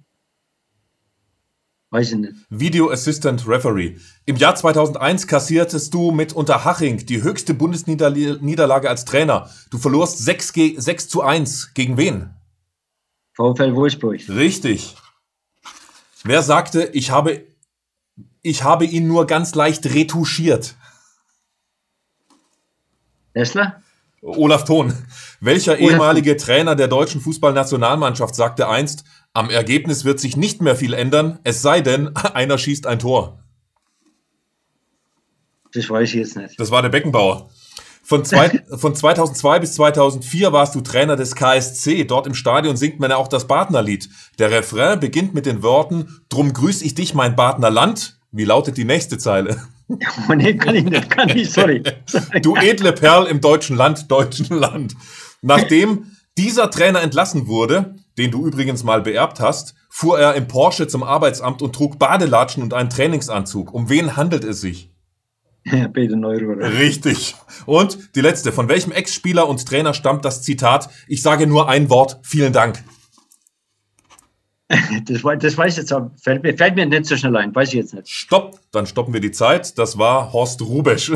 Weiß 1.90 2.12
ich 2.12 2.18
nicht. 2.18 2.35
Video 2.49 2.90
Assistant 2.90 3.47
Referee. 3.47 3.99
Im 4.25 4.37
Jahr 4.37 4.55
2001 4.55 5.27
kassiertest 5.27 5.92
du 5.92 6.11
mit 6.11 6.33
Unterhaching 6.33 7.05
die 7.05 7.23
höchste 7.23 7.53
Bundesniederlage 7.53 8.88
als 8.88 9.05
Trainer. 9.05 9.51
Du 9.71 9.79
verlorst 9.79 10.18
6, 10.18 10.53
G 10.53 10.75
6 10.79 11.09
zu 11.09 11.23
1. 11.23 11.75
Gegen 11.75 11.99
wen? 11.99 12.35
VfL 13.35 13.75
Wolfsburg. 13.75 14.21
Richtig. 14.29 14.97
Wer 16.25 16.42
sagte, 16.42 16.85
ich 16.92 17.11
habe, 17.11 17.45
ich 18.42 18.62
habe 18.62 18.85
ihn 18.87 19.07
nur 19.07 19.27
ganz 19.27 19.55
leicht 19.55 19.85
retuschiert? 19.87 20.77
Tesla? 23.35 23.82
Olaf 24.23 24.65
Thon. 24.65 24.95
Welcher 25.41 25.79
ehemalige 25.79 26.37
Trainer 26.37 26.77
der 26.77 26.89
deutschen 26.89 27.21
Fußballnationalmannschaft 27.21 28.35
sagte 28.35 28.69
einst, 28.69 29.05
am 29.35 29.51
Ergebnis 29.51 30.05
wird 30.05 30.21
sich 30.21 30.37
nicht 30.37 30.63
mehr 30.63 30.77
viel 30.77 30.95
ändern, 30.95 31.41
es 31.43 31.61
sei 31.61 31.81
denn, 31.81 32.15
einer 32.35 32.57
schießt 32.57 32.87
ein 32.87 33.01
Tor. 33.01 33.41
Das 35.73 35.89
weiß 35.89 36.09
ich 36.11 36.15
jetzt 36.15 36.37
nicht. 36.37 36.61
Das 36.61 36.71
war 36.71 36.83
der 36.83 36.91
Beckenbauer. 36.91 37.51
Von, 38.05 38.25
zwei, 38.25 38.63
von 38.77 38.95
2002 38.95 39.59
bis 39.59 39.75
2004 39.75 40.53
warst 40.53 40.75
du 40.75 40.83
Trainer 40.83 41.17
des 41.17 41.35
KSC. 41.35 42.05
Dort 42.05 42.27
im 42.27 42.35
Stadion 42.35 42.77
singt 42.77 43.01
man 43.01 43.11
ja 43.11 43.17
auch 43.17 43.29
das 43.29 43.47
Badnerlied. 43.47 44.09
Der 44.39 44.51
Refrain 44.51 45.01
beginnt 45.01 45.35
mit 45.35 45.47
den 45.47 45.63
Worten, 45.63 46.21
Drum 46.29 46.53
grüß 46.53 46.83
ich 46.83 46.95
dich, 46.95 47.15
mein 47.15 47.37
Badner 47.37 47.71
Land. 47.71 48.21
Wie 48.31 48.45
lautet 48.45 48.77
die 48.77 48.85
nächste 48.85 49.19
Zeile? 49.19 49.63
Oh, 50.29 50.35
nee, 50.35 50.55
kann 50.55 50.75
ich 50.75 50.85
nicht, 50.85 51.11
kann 51.11 51.29
ich, 51.29 51.51
sorry. 51.51 51.83
sorry. 52.07 52.41
Du 52.43 52.57
edle 52.57 52.93
Perl 52.93 53.27
im 53.27 53.41
deutschen 53.41 53.77
Land, 53.77 54.11
deutschen 54.11 54.57
Land. 54.57 54.95
Nachdem 55.43 56.07
dieser 56.39 56.71
Trainer 56.71 57.03
entlassen 57.03 57.47
wurde, 57.47 57.95
den 58.19 58.31
du 58.31 58.47
übrigens 58.47 58.85
mal 58.85 59.03
beerbt 59.03 59.41
hast, 59.41 59.75
fuhr 59.91 60.19
er 60.19 60.35
im 60.35 60.49
Porsche 60.49 60.87
zum 60.87 61.03
Arbeitsamt 61.03 61.63
und 61.63 61.75
trug 61.75 61.99
Badelatschen 61.99 62.63
und 62.63 62.75
einen 62.75 62.91
Trainingsanzug. 62.91 63.73
Um 63.75 63.89
wen 63.89 64.17
handelt 64.17 64.45
es 64.45 64.61
sich? 64.61 64.91
Peter 65.93 66.17
Neururer. 66.17 66.73
Richtig. 66.73 67.37
Und 67.67 68.17
die 68.17 68.21
letzte. 68.21 68.53
Von 68.53 68.69
welchem 68.69 68.91
Ex-Spieler 68.91 69.49
und 69.49 69.65
Trainer 69.67 69.95
stammt 69.95 70.25
das 70.25 70.43
Zitat? 70.43 70.91
Ich 71.07 71.23
sage 71.23 71.47
nur 71.47 71.69
ein 71.69 71.89
Wort. 71.89 72.19
Vielen 72.23 72.53
Dank. 72.53 72.83
Das, 75.05 75.23
das 75.41 75.59
weiß 75.59 75.73
ich 75.73 75.79
jetzt, 75.79 75.95
fällt 76.23 76.43
mir, 76.43 76.57
fällt 76.57 76.77
mir 76.77 76.87
nicht 76.87 77.07
so 77.07 77.17
schnell 77.17 77.37
ein, 77.37 77.55
weiß 77.55 77.69
ich 77.69 77.75
jetzt 77.75 77.95
nicht. 77.95 78.09
Stopp, 78.09 78.59
dann 78.71 78.87
stoppen 78.87 79.13
wir 79.13 79.21
die 79.21 79.33
Zeit. 79.33 79.79
Das 79.79 79.99
war 79.99 80.33
Horst 80.33 80.63
Rubesch. 80.63 81.13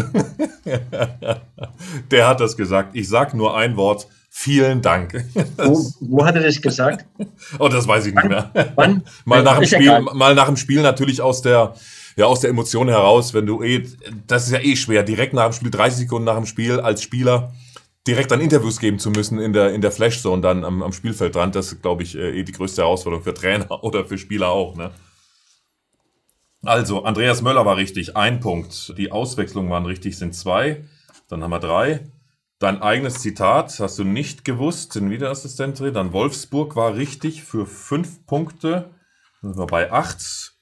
Der 2.10 2.28
hat 2.28 2.40
das 2.40 2.56
gesagt. 2.56 2.90
Ich 2.94 3.08
sage 3.08 3.36
nur 3.36 3.56
ein 3.56 3.76
Wort. 3.76 4.06
Vielen 4.28 4.82
Dank. 4.82 5.24
Wo, 5.56 5.90
wo, 6.00 6.24
hat 6.24 6.34
er 6.34 6.42
das 6.42 6.60
gesagt? 6.60 7.06
Oh, 7.58 7.68
das 7.68 7.88
weiß 7.88 8.06
ich 8.06 8.14
nicht 8.14 8.28
mehr. 8.28 8.50
Wann? 8.74 9.02
Mal 9.24 9.42
nach 9.42 9.58
dem 9.58 9.66
Spiel, 9.66 10.00
mal 10.00 10.34
nach 10.34 10.46
dem 10.46 10.56
Spiel 10.56 10.82
natürlich 10.82 11.22
aus 11.22 11.40
der, 11.40 11.74
ja, 12.16 12.26
aus 12.26 12.40
der 12.40 12.50
Emotion 12.50 12.88
heraus, 12.88 13.32
wenn 13.32 13.46
du 13.46 13.62
eh, 13.62 13.86
das 14.26 14.46
ist 14.46 14.52
ja 14.52 14.58
eh 14.58 14.76
schwer, 14.76 15.04
direkt 15.04 15.32
nach 15.32 15.44
dem 15.46 15.52
Spiel, 15.54 15.70
30 15.70 16.00
Sekunden 16.00 16.26
nach 16.26 16.36
dem 16.36 16.44
Spiel 16.44 16.80
als 16.80 17.02
Spieler 17.02 17.52
direkt 18.06 18.30
dann 18.30 18.40
Interviews 18.40 18.78
geben 18.78 18.98
zu 18.98 19.10
müssen 19.10 19.38
in 19.38 19.52
der, 19.52 19.72
in 19.72 19.80
der 19.80 19.90
Flashzone 19.90 20.42
dann 20.42 20.64
am, 20.64 20.82
am 20.82 20.92
Spielfeld 20.92 21.34
dran. 21.34 21.52
Das 21.52 21.72
ist, 21.72 21.82
glaube 21.82 22.02
ich, 22.02 22.16
eh 22.16 22.42
die 22.42 22.52
größte 22.52 22.82
Herausforderung 22.82 23.24
für 23.24 23.34
Trainer 23.34 23.70
oder 23.84 24.04
für 24.04 24.18
Spieler 24.18 24.50
auch, 24.50 24.76
ne? 24.76 24.90
Also, 26.62 27.04
Andreas 27.04 27.42
Möller 27.42 27.64
war 27.64 27.76
richtig, 27.76 28.16
ein 28.16 28.40
Punkt. 28.40 28.94
Die 28.98 29.12
Auswechslungen 29.12 29.70
waren 29.70 29.86
richtig, 29.86 30.18
sind 30.18 30.34
zwei. 30.34 30.84
Dann 31.28 31.42
haben 31.42 31.50
wir 31.50 31.60
drei. 31.60 32.10
Dein 32.58 32.82
eigenes 32.82 33.20
Zitat 33.20 33.78
hast 33.78 33.98
du 33.98 34.04
nicht 34.04 34.44
gewusst, 34.44 34.94
den 34.94 35.10
Wiederassistent 35.10 35.78
drin. 35.78 35.94
Dann 35.94 36.12
Wolfsburg 36.12 36.74
war 36.74 36.96
richtig 36.96 37.44
für 37.44 37.66
fünf 37.66 38.26
Punkte. 38.26 38.90
Dann 39.42 39.52
sind 39.52 39.62
wir 39.62 39.66
bei 39.66 39.92
acht. 39.92 40.55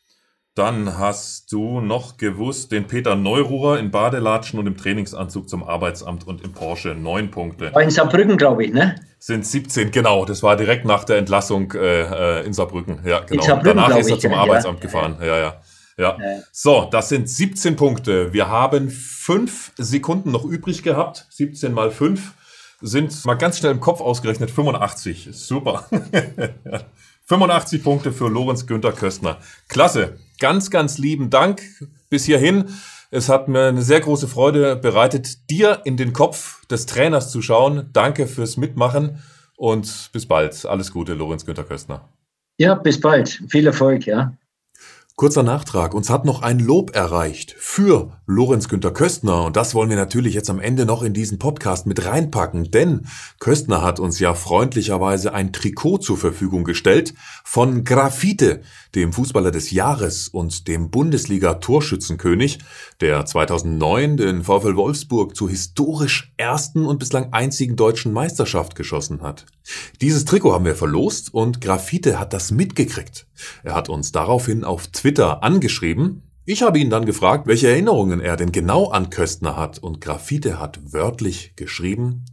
Dann 0.55 0.99
hast 0.99 1.51
du 1.51 1.81
noch 1.81 2.17
gewusst, 2.17 2.71
den 2.71 2.87
Peter 2.87 3.17
Neururer 3.17 3.81
in 3.81 3.91
Badelatschen 3.91 4.61
und 4.61 4.69
im 4.69 4.77
Trainingsanzug 4.77 5.49
zum 5.49 5.65
Arbeitsamt 5.65 6.29
und 6.29 6.45
im 6.45 6.53
Porsche. 6.53 6.95
Neun 6.95 7.33
Punkte. 7.33 7.75
War 7.75 7.83
in 7.83 7.91
Saarbrücken, 7.91 8.37
glaube 8.37 8.65
ich, 8.65 8.73
ne? 8.73 8.95
Sind 9.19 9.45
17, 9.45 9.91
genau. 9.91 10.25
Das 10.25 10.45
war 10.45 10.57
direkt 10.57 10.85
nach 10.85 11.03
der 11.03 11.19
Entlassung 11.19 11.73
äh, 11.73 12.03
äh 12.41 12.47
in 12.47 12.53
Saarbrücken. 12.53 13.01
Ja, 13.05 13.21
genau. 13.21 13.43
Saarbrücken, 13.43 13.79
Danach 13.79 13.99
ist 13.99 14.11
er 14.11 14.19
zum 14.21 14.31
ja, 14.31 14.39
Arbeitsamt 14.39 14.79
ja, 14.79 14.83
gefahren. 14.83 15.17
Ja, 15.21 15.39
ja. 15.39 15.55
Ja. 15.97 16.19
So, 16.53 16.89
das 16.91 17.09
sind 17.09 17.29
17 17.29 17.77
Punkte. 17.77 18.33
Wir 18.33 18.49
haben 18.49 18.91
fünf 18.91 19.73
Sekunden 19.77 20.31
noch 20.31 20.45
übrig 20.45 20.83
gehabt. 20.83 21.27
17 21.31 21.73
mal 21.73 21.91
5 21.91 22.33
sind 22.81 23.25
mal 23.25 23.35
ganz 23.35 23.59
schnell 23.59 23.73
im 23.73 23.81
Kopf 23.81 24.01
ausgerechnet 24.01 24.51
85. 24.51 25.31
Super. 25.33 25.89
85 27.27 27.83
Punkte 27.83 28.13
für 28.13 28.29
Lorenz 28.29 28.67
Günther 28.67 28.93
Köstner. 28.93 29.39
Klasse. 29.69 30.19
Ganz, 30.39 30.71
ganz 30.71 30.99
lieben 30.99 31.31
Dank 31.31 31.63
bis 32.11 32.25
hierhin. 32.25 32.67
Es 33.11 33.29
hat 33.29 33.49
mir 33.49 33.69
eine 33.69 33.83
sehr 33.83 34.01
große 34.01 34.27
Freude 34.27 34.77
bereitet, 34.77 35.51
dir 35.51 35.83
in 35.85 35.97
den 35.97 36.13
Kopf 36.13 36.67
des 36.67 36.87
Trainers 36.87 37.31
zu 37.31 37.43
schauen. 37.43 37.91
Danke 37.93 38.27
fürs 38.27 38.57
Mitmachen 38.57 39.23
und 39.57 40.11
bis 40.13 40.27
bald. 40.27 40.67
Alles 40.67 40.91
Gute, 40.91 41.15
Lorenz 41.15 41.47
Günther 41.47 41.65
Köstner. 41.65 42.09
Ja, 42.59 42.75
bis 42.75 43.01
bald. 43.01 43.43
Viel 43.49 43.67
Erfolg, 43.67 44.07
ja. 44.07 44.37
Kurzer 45.17 45.45
Nachtrag. 45.45 45.95
Uns 45.95 46.11
hat 46.11 46.25
noch 46.25 46.43
ein 46.43 46.59
Lob 46.59 46.97
erreicht 46.97 47.55
für 47.57 48.21
Lorenz 48.27 48.69
Günther 48.69 48.91
Köstner. 48.91 49.45
Und 49.45 49.55
das 49.57 49.73
wollen 49.73 49.89
wir 49.89 49.97
natürlich 49.97 50.35
jetzt 50.35 50.51
am 50.51 50.59
Ende 50.59 50.87
noch 50.87 51.05
in 51.05 51.13
diesen 51.13 51.39
Podcast 51.39 51.87
mit 51.87 52.05
reinpacken. 52.05 52.73
Denn 52.73 53.07
Köstner 53.39 53.83
hat 53.83 54.01
uns 54.01 54.19
ja 54.19 54.35
freundlicherweise 54.35 55.33
ein 55.33 55.53
Trikot 55.53 55.99
zur 55.99 56.19
Verfügung 56.19 56.65
gestellt 56.65 57.15
von 57.45 57.85
Graffite, 57.85 58.63
dem 58.95 59.13
Fußballer 59.13 59.51
des 59.51 59.71
Jahres 59.71 60.29
und 60.29 60.69
dem 60.69 60.91
Bundesliga-Torschützenkönig, 60.91 62.59
der 63.01 63.27
2009 63.27 64.17
den 64.17 64.45
VfL 64.45 64.77
Wolfsburg 64.77 65.37
zur 65.37 65.51
historisch 65.51 66.33
ersten 66.37 66.87
und 66.87 66.99
bislang 66.99 67.33
einzigen 67.33 67.77
deutschen 67.77 68.13
Meisterschaft 68.13 68.75
geschossen 68.75 69.23
hat. 69.23 69.47
Dieses 70.01 70.25
Trikot 70.25 70.53
haben 70.53 70.65
wir 70.65 70.77
verlost 70.77 71.33
und 71.33 71.61
Graffite 71.61 72.19
hat 72.19 72.33
das 72.33 72.51
mitgekriegt. 72.51 73.27
Er 73.63 73.75
hat 73.75 73.89
uns 73.89 74.13
daraufhin 74.13 74.65
auf 74.65 74.87
Twitter 74.89 75.43
angeschrieben. 75.43 76.23
Ich 76.47 76.63
habe 76.63 76.79
ihn 76.79 76.91
dann 76.91 77.07
gefragt, 77.07 77.47
welche 77.47 77.69
Erinnerungen 77.69 78.21
er 78.21 78.37
denn 78.37 78.53
genau 78.53 78.91
an 78.91 79.09
Köstner 79.09 79.57
hat 79.57 79.79
und 79.79 80.01
Graffite 80.01 80.61
hat 80.61 80.93
wörtlich 80.93 81.55
geschrieben, 81.57 82.25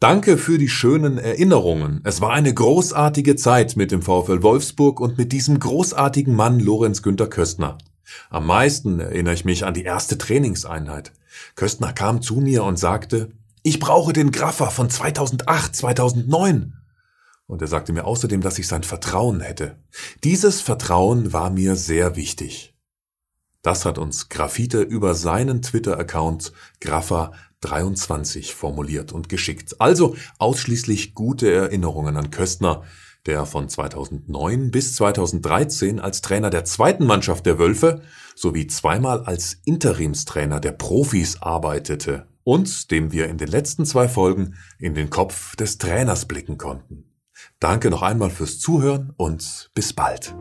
Danke 0.00 0.38
für 0.38 0.56
die 0.56 0.70
schönen 0.70 1.18
Erinnerungen. 1.18 2.00
Es 2.04 2.22
war 2.22 2.30
eine 2.30 2.54
großartige 2.54 3.36
Zeit 3.36 3.76
mit 3.76 3.90
dem 3.90 4.00
VfL 4.00 4.42
Wolfsburg 4.42 4.98
und 4.98 5.18
mit 5.18 5.30
diesem 5.30 5.60
großartigen 5.60 6.34
Mann 6.34 6.58
Lorenz 6.58 7.02
Günther 7.02 7.26
Köstner. 7.26 7.76
Am 8.30 8.46
meisten 8.46 8.98
erinnere 8.98 9.34
ich 9.34 9.44
mich 9.44 9.66
an 9.66 9.74
die 9.74 9.84
erste 9.84 10.16
Trainingseinheit. 10.16 11.12
Köstner 11.54 11.92
kam 11.92 12.22
zu 12.22 12.36
mir 12.36 12.64
und 12.64 12.78
sagte, 12.78 13.28
ich 13.62 13.78
brauche 13.78 14.14
den 14.14 14.32
Graffer 14.32 14.70
von 14.70 14.88
2008, 14.88 15.76
2009. 15.76 16.72
Und 17.46 17.60
er 17.60 17.68
sagte 17.68 17.92
mir 17.92 18.06
außerdem, 18.06 18.40
dass 18.40 18.58
ich 18.58 18.68
sein 18.68 18.84
Vertrauen 18.84 19.40
hätte. 19.40 19.76
Dieses 20.24 20.62
Vertrauen 20.62 21.34
war 21.34 21.50
mir 21.50 21.76
sehr 21.76 22.16
wichtig. 22.16 22.74
Das 23.60 23.84
hat 23.84 23.98
uns 23.98 24.30
Graffite 24.30 24.80
über 24.80 25.14
seinen 25.14 25.60
Twitter-Account 25.60 26.54
Graffer 26.80 27.32
23 27.60 28.54
formuliert 28.54 29.12
und 29.12 29.28
geschickt. 29.28 29.80
Also 29.80 30.16
ausschließlich 30.38 31.14
gute 31.14 31.52
Erinnerungen 31.52 32.16
an 32.16 32.30
Köstner, 32.30 32.82
der 33.26 33.46
von 33.46 33.68
2009 33.68 34.70
bis 34.70 34.94
2013 34.96 36.00
als 36.00 36.22
Trainer 36.22 36.50
der 36.50 36.64
zweiten 36.64 37.04
Mannschaft 37.04 37.46
der 37.46 37.58
Wölfe 37.58 38.02
sowie 38.34 38.66
zweimal 38.66 39.24
als 39.24 39.58
Interimstrainer 39.64 40.60
der 40.60 40.72
Profis 40.72 41.42
arbeitete 41.42 42.26
und 42.44 42.90
dem 42.90 43.12
wir 43.12 43.28
in 43.28 43.36
den 43.36 43.48
letzten 43.48 43.84
zwei 43.84 44.08
Folgen 44.08 44.54
in 44.78 44.94
den 44.94 45.10
Kopf 45.10 45.54
des 45.56 45.78
Trainers 45.78 46.26
blicken 46.26 46.56
konnten. 46.56 47.04
Danke 47.58 47.90
noch 47.90 48.02
einmal 48.02 48.30
fürs 48.30 48.58
Zuhören 48.58 49.12
und 49.16 49.70
bis 49.74 49.92
bald. 49.92 50.34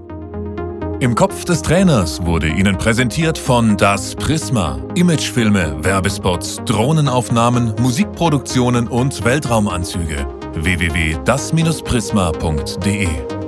Im 1.01 1.15
Kopf 1.15 1.45
des 1.45 1.61
Trainers 1.61 2.25
wurde 2.25 2.49
Ihnen 2.49 2.77
präsentiert 2.77 3.37
von 3.37 3.77
Das 3.77 4.15
Prisma. 4.15 4.77
Imagefilme, 4.95 5.81
Werbespots, 5.81 6.57
Drohnenaufnahmen, 6.65 7.73
Musikproduktionen 7.79 8.89
und 8.89 9.23
Weltraumanzüge. 9.23 10.27
www.das-prisma.de 10.55 13.38